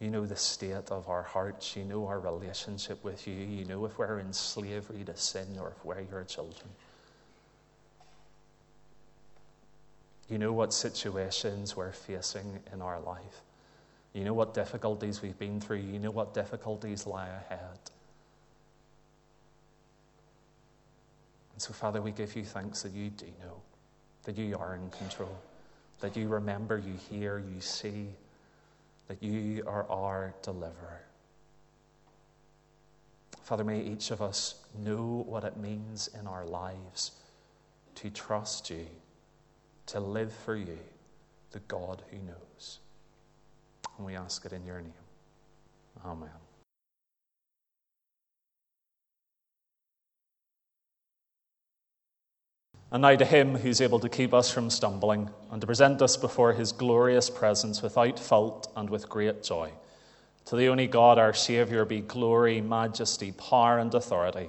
You 0.00 0.10
know 0.10 0.26
the 0.26 0.36
state 0.36 0.90
of 0.90 1.08
our 1.08 1.22
hearts. 1.22 1.76
You 1.76 1.84
know 1.84 2.06
our 2.06 2.18
relationship 2.18 3.02
with 3.04 3.26
you. 3.26 3.34
You 3.34 3.64
know 3.64 3.84
if 3.84 3.98
we're 3.98 4.18
in 4.18 4.32
slavery 4.32 5.04
to 5.04 5.16
sin 5.16 5.46
or 5.60 5.70
if 5.76 5.84
we're 5.84 6.00
your 6.00 6.24
children. 6.24 6.68
You 10.28 10.38
know 10.38 10.52
what 10.52 10.72
situations 10.72 11.76
we're 11.76 11.92
facing 11.92 12.60
in 12.72 12.80
our 12.80 12.98
life. 13.00 13.42
You 14.14 14.24
know 14.24 14.32
what 14.32 14.54
difficulties 14.54 15.20
we've 15.20 15.38
been 15.38 15.60
through. 15.60 15.78
You 15.78 15.98
know 15.98 16.10
what 16.10 16.34
difficulties 16.34 17.06
lie 17.06 17.28
ahead. 17.28 17.78
And 21.52 21.62
so, 21.62 21.72
Father, 21.72 22.00
we 22.00 22.10
give 22.10 22.34
you 22.34 22.44
thanks 22.44 22.82
that 22.82 22.92
you 22.92 23.10
do 23.10 23.26
know, 23.40 23.60
that 24.24 24.36
you 24.36 24.56
are 24.58 24.74
in 24.74 24.90
control, 24.90 25.36
that 26.00 26.16
you 26.16 26.28
remember, 26.28 26.78
you 26.78 26.94
hear, 27.10 27.38
you 27.38 27.60
see, 27.60 28.08
that 29.08 29.22
you 29.22 29.62
are 29.66 29.88
our 29.90 30.34
deliverer. 30.42 31.02
Father, 33.42 33.64
may 33.64 33.80
each 33.80 34.10
of 34.10 34.22
us 34.22 34.54
know 34.78 35.24
what 35.28 35.44
it 35.44 35.58
means 35.58 36.08
in 36.18 36.26
our 36.26 36.46
lives 36.46 37.12
to 37.96 38.08
trust 38.08 38.70
you, 38.70 38.86
to 39.86 40.00
live 40.00 40.32
for 40.32 40.56
you, 40.56 40.78
the 41.52 41.60
God 41.60 42.02
who 42.10 42.16
knows. 42.18 42.78
And 43.98 44.06
we 44.06 44.16
ask 44.16 44.44
it 44.46 44.52
in 44.52 44.64
your 44.64 44.80
name. 44.80 44.92
Amen. 46.04 46.43
And 52.94 53.02
now 53.02 53.16
to 53.16 53.24
him 53.24 53.56
who's 53.56 53.80
able 53.80 53.98
to 53.98 54.08
keep 54.08 54.32
us 54.32 54.52
from 54.52 54.70
stumbling 54.70 55.28
and 55.50 55.60
to 55.60 55.66
present 55.66 56.00
us 56.00 56.16
before 56.16 56.52
his 56.52 56.70
glorious 56.70 57.28
presence 57.28 57.82
without 57.82 58.20
fault 58.20 58.70
and 58.76 58.88
with 58.88 59.08
great 59.08 59.42
joy. 59.42 59.72
To 60.44 60.54
the 60.54 60.68
only 60.68 60.86
God, 60.86 61.18
our 61.18 61.34
Saviour, 61.34 61.84
be 61.84 62.02
glory, 62.02 62.60
majesty, 62.60 63.32
power, 63.32 63.80
and 63.80 63.92
authority 63.92 64.48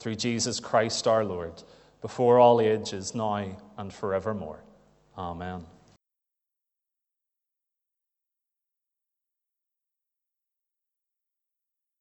through 0.00 0.16
Jesus 0.16 0.60
Christ 0.60 1.06
our 1.06 1.24
Lord, 1.24 1.62
before 2.02 2.38
all 2.38 2.60
ages, 2.60 3.14
now 3.14 3.56
and 3.78 3.90
forevermore. 3.90 4.60
Amen. 5.16 5.64